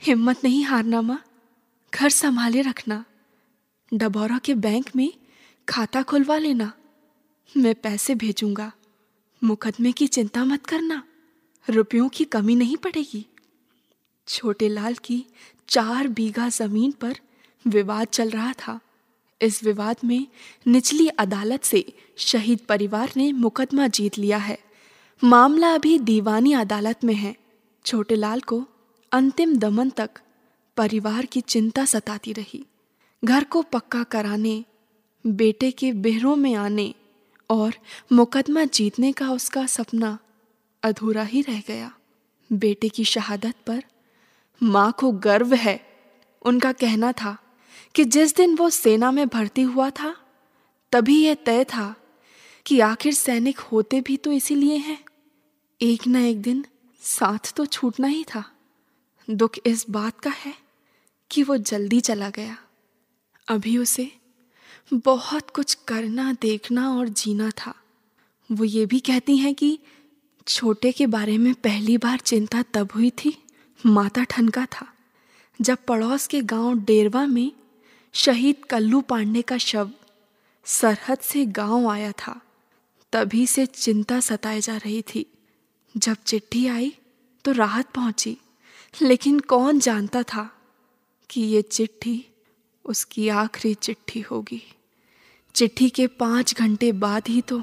हिम्मत 0.03 0.45
नहीं 0.45 0.65
हारना 0.65 1.03
माँ, 1.03 1.23
घर 1.93 2.11
संभाले 2.11 2.63
रखना। 2.63 3.05
डबौरा 3.93 4.39
के 4.39 4.55
बैंक 4.55 4.95
में 4.97 5.13
खाता 5.69 6.03
खुलवा 6.03 6.39
लेना, 6.39 6.73
मैं 7.57 7.75
पैसे 7.75 8.15
भेजूँगा। 8.15 8.73
मुकदमे 9.45 9.93
की 9.93 10.07
चिंता 10.07 10.45
मत 10.45 10.67
करना। 10.67 11.03
रुपयों 11.71 12.09
की 12.09 12.25
कमी 12.25 12.55
नहीं 12.55 12.77
पड़ेगी। 12.77 13.27
छोटे 14.29 14.69
लाल 14.69 14.95
की 14.95 15.27
चार 15.69 16.09
बीघा 16.09 16.49
ज़मीन 16.49 16.93
पर 16.93 17.17
विवाद 17.67 18.07
चल 18.07 18.31
रहा 18.31 18.53
था। 18.53 18.81
इस 19.43 19.65
विवाद 19.65 19.97
में 20.05 20.27
निचली 20.67 21.09
अदालत 21.09 21.65
से 21.65 21.93
शहीद 22.17 22.59
परिवार 22.59 23.13
ने 23.17 23.33
मुकदमा 23.33 23.87
जीत 23.87 24.19
लिया 24.19 24.39
है। 24.39 24.59
मामला 25.25 25.75
अभी 25.75 25.99
दीवानी 25.99 26.53
अदालत 26.53 27.05
में 27.05 27.15
है। 27.15 27.37
छोटे 27.87 28.15
लाल 28.15 28.41
को 28.41 28.67
अंतिम 29.13 29.57
दमन 29.57 29.91
तक 29.91 30.11
परिवार 30.77 31.27
की 31.27 31.41
चिंता 31.41 31.85
सताती 31.85 32.33
रही। 32.33 32.67
घर 33.25 33.45
को 33.45 33.63
पक्का 33.63 34.03
कराने, 34.03 34.65
बेटे 35.27 35.71
के 35.71 35.93
बेहरों 35.93 36.37
में 36.37 36.55
आने 36.55 36.95
और 37.53 37.75
मुकदमा 38.13 38.65
जीतने 38.65 39.13
का 39.13 39.31
उसका 39.33 39.67
सपना 39.67 40.19
अधूरा 40.83 41.23
ही 41.23 41.43
रह 41.43 41.61
गया। 41.61 41.93
बेटे 42.53 42.89
की 42.89 43.05
शहादत 43.05 43.55
पर 43.67 43.85
माँ 44.63 44.93
को 44.93 45.13
गर्व 45.13 45.55
है। 45.55 45.81
उनका 46.43 46.73
कहना 46.73 47.13
था 47.13 47.37
कि 47.95 48.05
जिस 48.05 48.37
दिन 48.37 48.55
वो 48.57 48.71
सेना 48.71 49.11
में 49.11 49.29
भर्ती 49.29 49.63
हुआ 49.63 49.91
था, 49.91 50.17
तभी 50.93 51.25
यह 51.25 51.35
तय 51.35 51.65
था 51.65 51.95
कि 52.67 52.81
आखिर 52.81 53.15
सैनिक 53.15 53.59
होते 53.59 54.01
भी 54.01 54.17
तो 54.17 54.33
इसीलिए 54.33 54.77
हैं। 54.77 54.99
एक 55.81 56.07
न 56.09 56.17
एक 56.17 56.43
दिन 56.43 56.65
साथ 57.01 57.53
तो 57.57 57.67
छूटना 57.67 58.07
ही 58.07 58.25
था। 58.25 58.45
दुख 59.31 59.59
इस 59.67 59.87
बात 59.91 60.21
का 60.21 60.31
है 60.31 60.55
कि 61.31 61.43
वो 61.43 61.57
जल्दी 61.57 62.01
चला 62.01 62.31
गया। 62.31 62.57
अभी 63.49 63.79
उसे 63.79 64.11
बहुत 64.91 65.51
कुछ 65.51 65.75
करना, 65.89 66.33
देखना 66.33 66.89
और 66.91 67.09
जीना 67.09 67.51
था। 67.51 67.75
वो 68.51 68.65
ये 68.65 68.87
भी 68.87 68.99
कहती 69.01 69.37
हैं 69.37 69.55
कि 69.55 69.79
छोटे 70.47 70.93
के 70.93 71.07
बारे 71.07 71.37
में 71.39 71.55
पहली 71.55 71.97
बार 71.99 72.19
चिंता 72.19 72.63
तब 72.63 72.89
हुई 72.95 73.11
थी, 73.11 73.37
माता 73.87 74.25
ठनका 74.25 74.67
था, 74.67 74.87
जब 75.61 75.79
पड़ोस 75.89 76.27
के 76.27 76.41
गाँव 76.43 76.79
डेरवा 76.79 77.27
में 77.27 77.53
शहीद 78.15 78.65
कल्लू 78.65 79.01
पांडे 79.01 79.43
का 79.43 79.59
शव 79.59 79.91
सरहद 80.65 81.19
से 81.19 81.45
गाँव 81.47 81.89
आया 81.89 82.13
था, 82.13 82.41
तभी 83.13 83.47
से 83.47 83.67
चिंता 83.67 84.21
सताए 84.21 84.61
जा 84.61 84.77
रही 84.77 85.03
थी। 85.03 85.27
जब 85.95 86.17
चिट्ठी 86.27 86.67
आई 86.67 86.93
तो 87.45 87.53
राहत 87.53 87.91
पहुँची, 87.91 88.37
लेकिन 88.95 89.39
कौन 89.41 89.79
जानता 89.81 90.23
था 90.23 90.51
कि 91.31 91.41
ये 91.41 91.63
चिट्ठी 91.63 92.25
उसकी 92.85 93.29
आखिरी 93.29 93.75
चिट्ठी 93.75 94.21
होगी। 94.21 94.63
चिट्ठी 95.55 95.89
के 95.89 96.07
पाँच 96.07 96.55
घंटे 96.55 96.91
बाद 96.93 97.29
ही 97.29 97.41
तो 97.41 97.63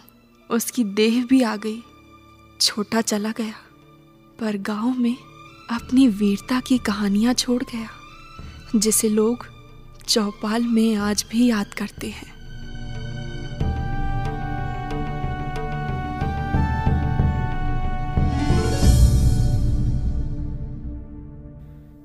उसकी 0.49 0.83
देह 0.83 1.23
भी 1.25 1.41
आ 1.41 1.55
गई। 1.55 1.81
छोटा 2.61 3.01
चला 3.01 3.31
गया, 3.31 3.55
पर 4.39 4.57
गाँव 4.57 4.99
में 4.99 5.15
अपनी 5.71 6.07
वीरता 6.09 6.59
की 6.59 6.77
कहानियाँ 6.77 7.33
छोड़ 7.33 7.61
गया, 7.63 7.89
जिसे 8.75 9.09
लोग 9.09 9.45
चौपाल 10.07 10.63
में 10.63 10.95
आज 10.95 11.25
भी 11.31 11.45
याद 11.47 11.73
करते 11.73 12.09
हैं। 12.09 12.37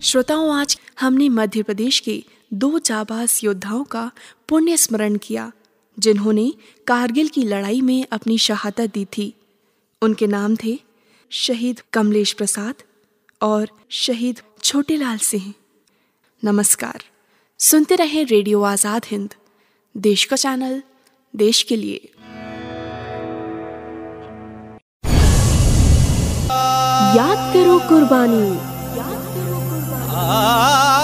श्रोताओं, 0.00 0.54
आज 0.54 0.78
हमने 1.00 1.28
मध्य 1.28 1.62
प्रदेश 1.62 1.98
के 2.00 2.22
दो 2.54 2.78
जाबाज 2.78 3.40
योद्धाओं 3.44 3.84
का 3.84 4.10
पुण्य 4.48 4.76
स्मरण 4.76 5.16
किया 5.16 5.50
जिन्होंने 5.98 6.52
कारगिल 6.86 7.28
की 7.28 7.42
लड़ाई 7.42 7.80
में 7.80 8.06
अपनी 8.12 8.36
शहादत 8.38 8.92
दी 8.94 9.04
थी। 9.16 9.32
उनके 10.02 10.26
नाम 10.26 10.56
थे 10.56 10.78
शहीद 11.30 11.80
कमलेश 11.92 12.32
प्रसाद 12.32 12.82
और 13.40 13.68
शहीद 13.92 14.40
छोटेलाल 14.62 15.18
सिंह। 15.18 15.52
नमस्कार 16.42 17.02
सुनते 17.60 17.96
रहे 17.96 18.22
रेडियो 18.24 18.62
आज़ाद 18.62 19.06
हिंद 19.06 19.34
देश 19.94 20.24
का 20.24 20.36
चैनल 20.36 20.82
देश 21.34 21.62
के 21.62 21.76
लिए। 21.76 22.10
याद 27.16 27.52
करो 27.54 27.78
कुर्बानी। 27.88 28.44
याद 28.98 29.24
करो 29.34 29.58
कुर्बानी। 29.60 31.03